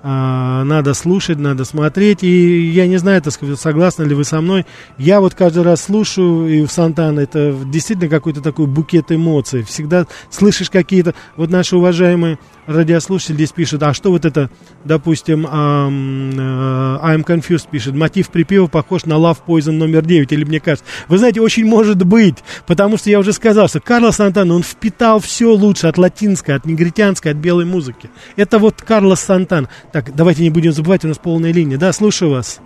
надо 0.05 0.93
слушать, 0.93 1.39
надо 1.39 1.65
смотреть. 1.65 2.23
И 2.23 2.69
я 2.69 2.87
не 2.87 2.97
знаю, 2.97 3.21
так 3.21 3.33
сказать, 3.33 3.59
согласны 3.59 4.03
ли 4.03 4.13
вы 4.13 4.23
со 4.23 4.41
мной. 4.41 4.65
Я 4.97 5.19
вот 5.19 5.33
каждый 5.33 5.63
раз 5.63 5.83
слушаю, 5.83 6.47
и 6.47 6.61
у 6.61 6.67
Сантана 6.67 7.21
это 7.21 7.55
действительно 7.65 8.09
какой-то 8.09 8.41
такой 8.41 8.67
букет 8.67 9.11
эмоций. 9.11 9.63
Всегда 9.63 10.05
слышишь 10.29 10.69
какие-то... 10.69 11.15
Вот 11.35 11.49
наши 11.49 11.75
уважаемые 11.75 12.37
радиослушатели 12.67 13.35
здесь 13.35 13.51
пишут, 13.51 13.83
а 13.83 13.93
что 13.93 14.11
вот 14.11 14.25
это, 14.25 14.49
допустим, 14.83 15.45
э, 15.45 15.49
I'm 15.49 17.23
Confused 17.23 17.67
пишет, 17.69 17.93
мотив 17.95 18.29
припева 18.29 18.67
похож 18.67 19.05
на 19.05 19.13
Love 19.13 19.37
Poison 19.45 19.73
номер 19.73 20.03
9, 20.03 20.31
или 20.31 20.43
мне 20.43 20.59
кажется. 20.59 20.85
Вы 21.07 21.17
знаете, 21.17 21.41
очень 21.41 21.65
может 21.65 22.03
быть, 22.03 22.37
потому 22.65 22.97
что 22.97 23.09
я 23.09 23.19
уже 23.19 23.33
сказал, 23.33 23.67
что 23.67 23.79
Карлос 23.79 24.15
Сантана, 24.15 24.55
он 24.55 24.63
впитал 24.63 25.19
все 25.19 25.53
лучше 25.53 25.87
от 25.87 25.97
латинской, 25.97 26.55
от 26.55 26.65
негритянской, 26.65 27.31
от 27.31 27.37
белой 27.37 27.65
музыки. 27.65 28.09
Это 28.35 28.59
вот 28.59 28.81
Карлос 28.81 29.21
Сантан. 29.21 29.67
Так, 29.95 30.13
давайте 30.13 30.43
не 30.43 30.49
будем 30.49 30.73
забывать, 30.73 31.05
у 31.05 31.07
нас 31.07 31.17
полная 31.17 31.53
линия. 31.53 31.77
Да, 31.77 31.93
слушаю 31.93 32.31
вас. 32.31 32.59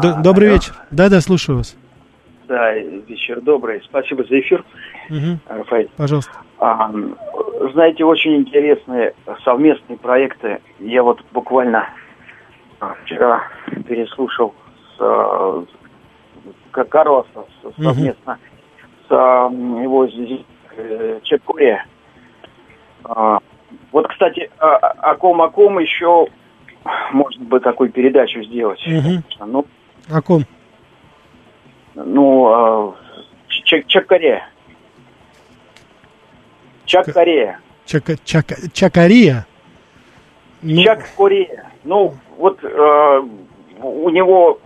Д- 0.00 0.16
Добрый 0.24 0.48
алло. 0.48 0.56
вечер. 0.56 0.72
Да-да, 0.90 1.20
слушаю 1.20 1.58
вас. 1.58 1.76
Да, 2.48 2.72
вечер 2.72 3.42
добрый. 3.42 3.82
Спасибо 3.84 4.24
за 4.24 4.40
эфир, 4.40 4.64
Мгм. 5.10 5.38
Рафаэль. 5.46 5.90
Пожалуйста. 5.98 6.32
А, 6.58 6.90
знаете, 7.74 8.02
очень 8.06 8.34
интересные 8.36 9.12
совместные 9.44 9.98
проекты. 9.98 10.58
Я 10.78 11.02
вот 11.02 11.20
буквально 11.32 11.86
а, 12.80 12.94
вчера 13.04 13.42
переслушал 13.86 14.54
с, 14.96 15.00
а, 15.00 15.64
Карлоса 16.70 17.28
с- 17.62 17.76
Мгм. 17.76 17.84
совместно 17.92 18.38
с 19.06 19.10
а, 19.10 19.50
его 19.50 20.06
э, 20.78 21.20
Чекуре. 21.24 21.84
А, 23.04 23.40
Вот, 23.92 24.08
кстати, 24.08 24.50
а- 24.58 24.76
о 24.76 25.14
ком 25.16 25.42
о 25.42 25.48
ком 25.50 25.78
еще 25.78 26.28
можно 27.12 27.44
бы 27.44 27.60
такую 27.60 27.90
передачу 27.90 28.42
сделать. 28.42 28.80
Мгм. 28.86 29.22
Ну, 29.46 29.66
О 30.10 30.22
ком? 30.22 30.44
ну, 31.94 32.94
Чак- 33.48 33.86
Чакаре. 33.86 34.42
Чак 36.84 37.06
Корея. 37.12 37.60
Чака- 37.86 38.18
Чака- 38.24 38.70
Чакария? 38.72 39.46
Ну, 40.62 40.82
Чак 40.82 41.04
Корея. 41.16 41.70
Ну, 41.84 42.14
вот 42.36 42.62
э, 42.62 43.22
у 43.82 44.08
него 44.10 44.60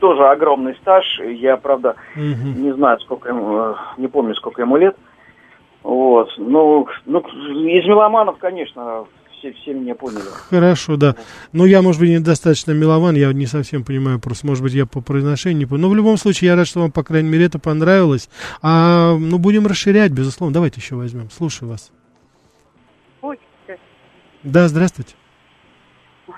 тоже 0.00 0.26
огромный 0.28 0.74
стаж. 0.76 1.04
Я, 1.20 1.56
правда, 1.56 1.96
мгм. 2.14 2.62
не 2.62 2.72
знаю, 2.74 2.98
сколько 3.00 3.28
ему, 3.30 3.58
э, 3.58 3.74
не 3.98 4.08
помню, 4.08 4.34
сколько 4.34 4.62
ему 4.62 4.76
лет. 4.76 4.96
Ну, 5.84 6.86
ну, 7.06 7.20
из 7.20 7.86
меломанов, 7.86 8.38
конечно, 8.38 9.04
все, 9.38 9.52
все 9.52 9.74
меня 9.74 9.94
поняли. 9.94 10.22
Хорошо, 10.50 10.96
да. 10.96 11.16
Но 11.52 11.66
я, 11.66 11.82
может 11.82 12.00
быть, 12.00 12.10
недостаточно 12.10 12.72
мелован, 12.72 13.16
я 13.16 13.32
не 13.32 13.46
совсем 13.46 13.84
понимаю, 13.84 14.20
просто, 14.20 14.46
может 14.46 14.62
быть, 14.62 14.74
я 14.74 14.86
по 14.86 15.00
произношению 15.00 15.58
не 15.58 15.66
понял. 15.66 15.82
Но 15.82 15.88
в 15.88 15.96
любом 15.96 16.16
случае, 16.16 16.50
я 16.50 16.56
рад, 16.56 16.66
что 16.66 16.80
вам, 16.80 16.92
по 16.92 17.02
крайней 17.02 17.28
мере, 17.28 17.46
это 17.46 17.58
понравилось. 17.58 18.28
А, 18.62 19.16
ну, 19.18 19.38
будем 19.38 19.66
расширять, 19.66 20.12
безусловно. 20.12 20.54
Давайте 20.54 20.80
еще 20.80 20.94
возьмем. 20.94 21.30
Слушаю 21.30 21.68
вас. 21.68 21.90
Да, 24.42 24.66
здравствуйте. 24.66 25.14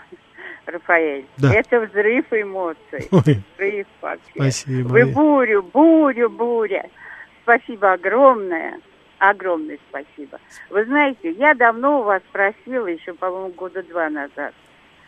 Рафаэль. 0.67 1.27
Да. 1.39 1.55
Это 1.55 1.81
взрыв 1.81 2.27
эмоций. 2.33 3.09
Ой. 3.11 3.43
Взрыв 3.55 3.87
вообще. 4.01 4.33
Спасибо. 4.35 4.89
Вы 4.89 5.07
бурю, 5.07 5.63
бурю, 5.63 6.29
буря. 6.31 6.89
Спасибо 7.43 7.93
огромное. 7.93 8.79
Огромное 9.19 9.79
спасибо. 9.89 10.41
Вы 10.71 10.85
знаете, 10.85 11.31
я 11.33 11.55
давно 11.55 12.01
у 12.01 12.03
вас 12.05 12.23
просила, 12.33 12.87
еще, 12.87 13.15
по-моему, 13.15 13.51
года 13.51 13.83
два 13.83 14.11
назад, 14.11 14.55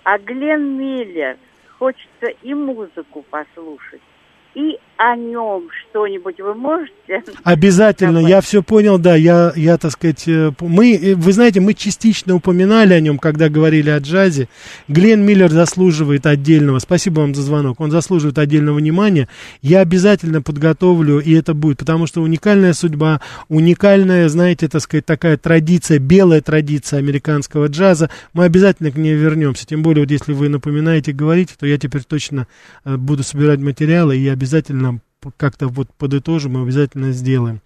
а 0.05 0.19
Глен 0.19 0.79
Миллер, 0.79 1.37
хочется 1.79 2.27
и 2.43 2.55
музыку 2.55 3.25
послушать, 3.29 4.01
и 4.57 4.79
о 4.97 5.15
нем 5.15 5.69
что-нибудь 5.91 6.41
вы 6.41 6.55
можете? 6.55 7.23
Обязательно, 7.45 8.19
я 8.19 8.41
все 8.41 8.63
понял, 8.63 8.99
да, 8.99 9.15
я, 9.15 9.53
я, 9.55 9.77
так 9.77 9.93
сказать, 9.93 10.27
э, 10.27 10.51
мы, 10.61 10.97
э, 10.97 11.15
вы 11.15 11.33
знаете, 11.33 11.61
мы 11.61 11.75
частично 11.75 12.35
упоминали 12.35 12.95
о 12.95 13.01
нем, 13.01 13.19
когда 13.19 13.51
говорили 13.51 13.91
о 13.91 13.99
джазе. 13.99 14.49
Глен 14.89 15.23
Миллер 15.23 15.51
заслуживает 15.51 16.25
отдельного, 16.25 16.79
спасибо 16.79 17.21
вам 17.21 17.35
за 17.35 17.43
звонок, 17.43 17.81
он 17.81 17.91
заслуживает 17.91 18.39
отдельного 18.39 18.77
внимания. 18.77 19.29
Я 19.61 19.81
обязательно 19.81 20.41
подготовлю, 20.41 21.21
и 21.21 21.35
это 21.35 21.53
будет, 21.53 21.77
потому 21.79 22.07
что 22.07 22.23
уникальная 22.23 22.73
судьба, 22.73 23.21
уникальная, 23.49 24.31
знаете, 24.31 24.69
так 24.69 24.81
сказать, 24.81 25.05
такая 25.05 25.37
традиция, 25.37 25.99
белая 25.99 26.41
традиция 26.41 27.01
американского 27.01 27.67
джаза, 27.67 28.09
мы 28.33 28.45
обязательно 28.45 28.91
к 28.91 28.97
ней 28.97 29.13
вернемся, 29.13 29.67
тем 29.67 29.83
более, 29.83 30.05
вот 30.05 30.11
если 30.11 30.33
вы 30.33 30.49
напоминаете, 30.49 31.13
говорите, 31.13 31.55
то 31.59 31.67
я 31.67 31.77
теперь 31.77 32.05
точно 32.05 32.47
э, 32.87 32.97
буду 32.97 33.23
собирать 33.23 33.61
материалы 33.61 34.17
и 34.17 34.27
обязательно 34.27 34.46
п- 35.21 35.31
как-то 35.37 35.69
вот 35.69 35.89
подытожим 35.99 36.59
и 36.59 36.63
обязательно 36.63 37.13
сделаем. 37.13 37.61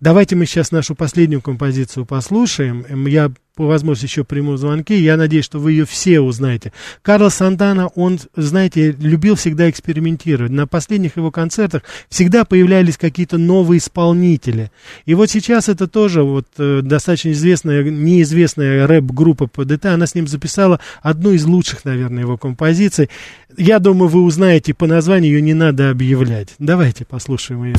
Давайте 0.00 0.36
мы 0.36 0.46
сейчас 0.46 0.72
нашу 0.72 0.94
последнюю 0.94 1.40
композицию 1.42 2.06
послушаем. 2.06 3.06
Я 3.06 3.30
по 3.54 3.66
возможности 3.66 4.06
еще 4.06 4.24
приму 4.24 4.56
звонки. 4.56 4.94
Я 4.94 5.16
надеюсь, 5.16 5.44
что 5.44 5.58
вы 5.58 5.72
ее 5.72 5.86
все 5.86 6.20
узнаете. 6.20 6.72
Карлос 7.02 7.34
Сантана, 7.34 7.88
он, 7.88 8.18
знаете, 8.34 8.92
любил 8.92 9.36
всегда 9.36 9.70
экспериментировать. 9.70 10.50
На 10.50 10.66
последних 10.66 11.16
его 11.16 11.30
концертах 11.30 11.82
всегда 12.08 12.44
появлялись 12.44 12.96
какие-то 12.96 13.38
новые 13.38 13.78
исполнители. 13.78 14.70
И 15.06 15.14
вот 15.14 15.30
сейчас 15.30 15.68
это 15.68 15.86
тоже 15.86 16.22
вот 16.22 16.46
э, 16.58 16.80
достаточно 16.82 17.30
известная, 17.30 17.84
неизвестная 17.84 18.86
рэп-группа 18.86 19.46
ПДТ. 19.46 19.86
Она 19.86 20.06
с 20.06 20.14
ним 20.14 20.26
записала 20.26 20.80
одну 21.02 21.30
из 21.30 21.44
лучших, 21.44 21.84
наверное, 21.84 22.22
его 22.22 22.36
композиций. 22.36 23.10
Я 23.56 23.78
думаю, 23.78 24.08
вы 24.08 24.22
узнаете 24.22 24.74
по 24.74 24.86
названию, 24.86 25.34
ее 25.34 25.42
не 25.42 25.54
надо 25.54 25.90
объявлять. 25.90 26.54
Давайте 26.58 27.04
послушаем 27.04 27.64
ее. 27.64 27.74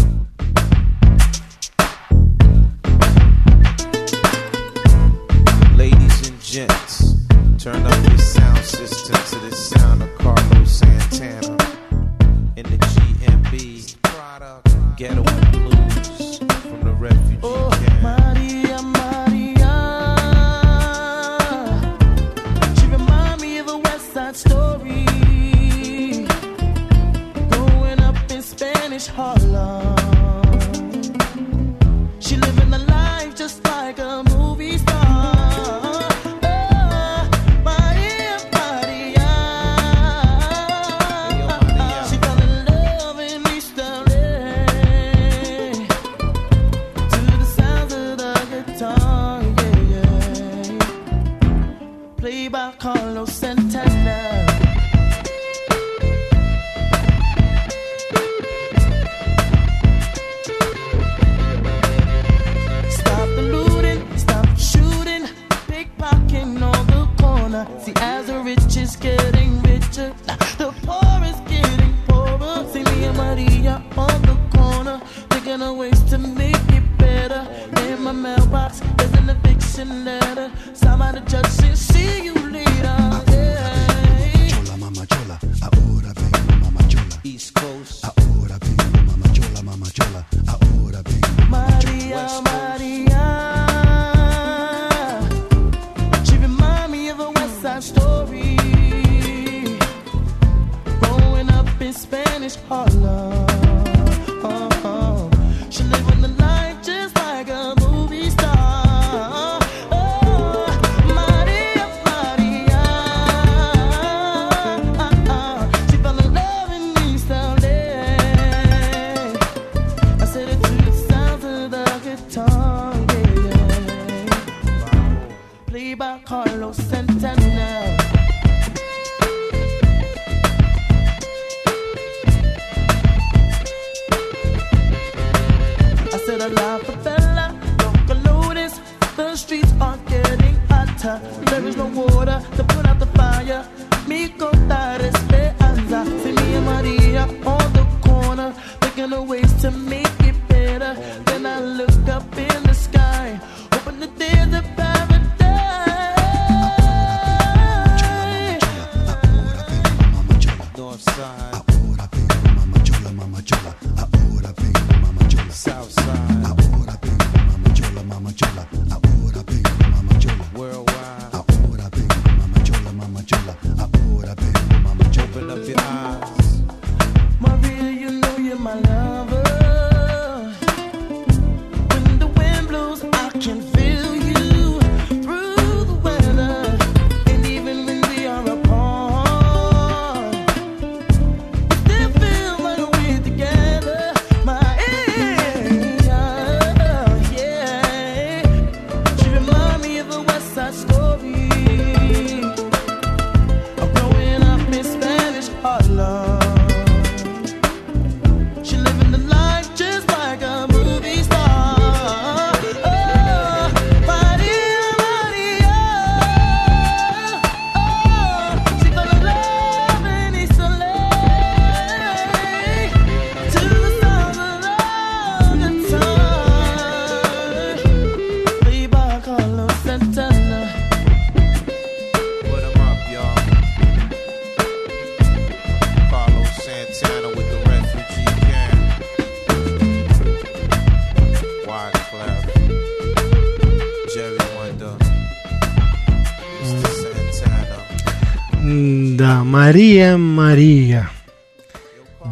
Turn 7.66 7.84
up 7.88 8.10
your 8.10 8.18
sound 8.20 8.64
system 8.64 9.16
to 9.26 9.40
the 9.50 9.56
sound 9.56 10.04
of 10.04 10.16
Carlos 10.20 10.72
Santana 10.72 11.58
in 12.58 12.64
the 12.70 12.78
GMB 12.78 13.96
Ghetto 14.98 15.24
Blues 15.24 16.38
from 16.38 16.82
the 16.84 16.94
refugee 17.00 17.40
oh, 17.42 17.72
camp. 17.72 18.04
Maria, 18.04 18.80
Maria. 18.84 19.74
She 22.78 22.86
remind 22.86 23.42
me 23.42 23.58
of 23.58 23.68
a 23.68 23.78
West 23.80 24.14
Side 24.14 24.36
story. 24.36 25.06
Growing 27.50 28.00
up 28.00 28.32
in 28.32 28.44
Spanish 28.44 29.08
Harlem. 29.08 29.96
She 32.20 32.36
living 32.36 32.72
a 32.76 32.85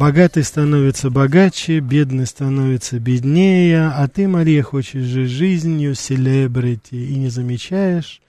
Богатый 0.04 0.44
становится 0.44 1.08
богаче, 1.08 1.78
бедный 1.78 2.26
становится 2.26 2.98
беднее, 2.98 3.86
а 3.86 4.06
ты, 4.06 4.28
Мария, 4.28 4.62
хочешь 4.62 5.06
жить 5.06 5.30
жизнью 5.30 5.94
селебрити 5.94 6.94
и 6.94 7.16
не 7.16 7.30
замечаешь 7.30 8.20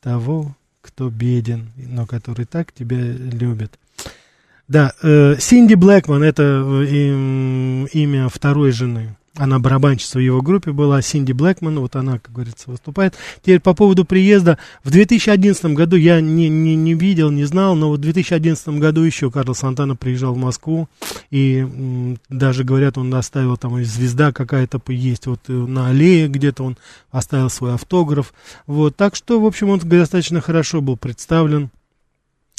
того, 0.00 0.56
кто 0.80 1.10
беден, 1.10 1.68
но 1.76 2.06
который 2.06 2.46
так 2.46 2.72
тебя 2.72 2.96
любит. 2.96 3.78
Да, 4.68 4.94
э, 5.02 5.36
Синди 5.38 5.74
Блэкман 5.74 6.22
это 6.22 6.64
э, 6.64 6.86
им- 6.86 7.84
имя 7.92 8.30
второй 8.30 8.70
жены. 8.72 9.14
Она 9.38 9.60
барабанщица 9.60 10.18
в 10.18 10.20
его 10.20 10.42
группе 10.42 10.72
была, 10.72 11.00
Синди 11.00 11.30
Блэкман, 11.30 11.78
вот 11.78 11.94
она, 11.94 12.18
как 12.18 12.32
говорится, 12.32 12.70
выступает. 12.70 13.14
Теперь 13.40 13.60
по 13.60 13.72
поводу 13.72 14.04
приезда. 14.04 14.58
В 14.82 14.90
2011 14.90 15.64
году 15.66 15.94
я 15.94 16.20
не, 16.20 16.48
не, 16.48 16.74
не 16.74 16.94
видел, 16.94 17.30
не 17.30 17.44
знал, 17.44 17.76
но 17.76 17.88
вот 17.88 18.00
в 18.00 18.02
2011 18.02 18.68
году 18.80 19.02
еще 19.02 19.30
Карло 19.30 19.54
Сантана 19.54 19.94
приезжал 19.94 20.34
в 20.34 20.38
Москву, 20.38 20.88
и 21.30 21.58
м, 21.58 22.18
даже, 22.28 22.64
говорят, 22.64 22.98
он 22.98 23.14
оставил 23.14 23.56
там 23.56 23.82
звезда 23.84 24.32
какая-то 24.32 24.82
есть, 24.88 25.26
вот 25.26 25.40
э, 25.48 25.52
на 25.52 25.88
аллее 25.88 26.26
где-то 26.26 26.64
он 26.64 26.76
оставил 27.12 27.48
свой 27.48 27.74
автограф. 27.74 28.34
Вот, 28.66 28.96
так 28.96 29.14
что, 29.14 29.40
в 29.40 29.46
общем, 29.46 29.68
он 29.68 29.78
достаточно 29.78 30.40
хорошо 30.40 30.80
был 30.80 30.96
представлен. 30.96 31.70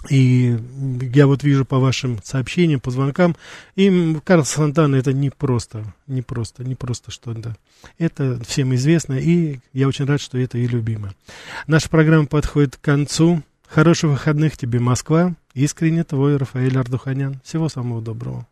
И 0.07 0.57
я 1.13 1.27
вот 1.27 1.43
вижу 1.43 1.65
по 1.65 1.77
вашим 1.77 2.19
сообщениям, 2.23 2.79
по 2.79 2.89
звонкам, 2.89 3.35
им 3.75 4.21
Карл 4.23 4.45
Сантана 4.45 4.95
это 4.95 5.11
не 5.11 5.29
просто, 5.29 5.93
не 6.07 6.21
просто, 6.21 6.63
не 6.63 6.75
просто 6.75 7.11
что-то. 7.11 7.57
Это 7.97 8.39
всем 8.45 8.73
известно, 8.75 9.13
и 9.13 9.59
я 9.73 9.87
очень 9.87 10.05
рад, 10.05 10.21
что 10.21 10.37
это 10.37 10.57
и 10.57 10.67
любимо. 10.67 11.13
Наша 11.67 11.89
программа 11.89 12.27
подходит 12.27 12.77
к 12.77 12.81
концу. 12.81 13.43
Хороших 13.67 14.11
выходных 14.11 14.57
тебе, 14.57 14.79
Москва. 14.79 15.35
Искренне 15.53 16.03
твой 16.03 16.37
Рафаэль 16.37 16.77
Ардуханян. 16.77 17.39
Всего 17.43 17.67
самого 17.67 18.01
доброго. 18.01 18.47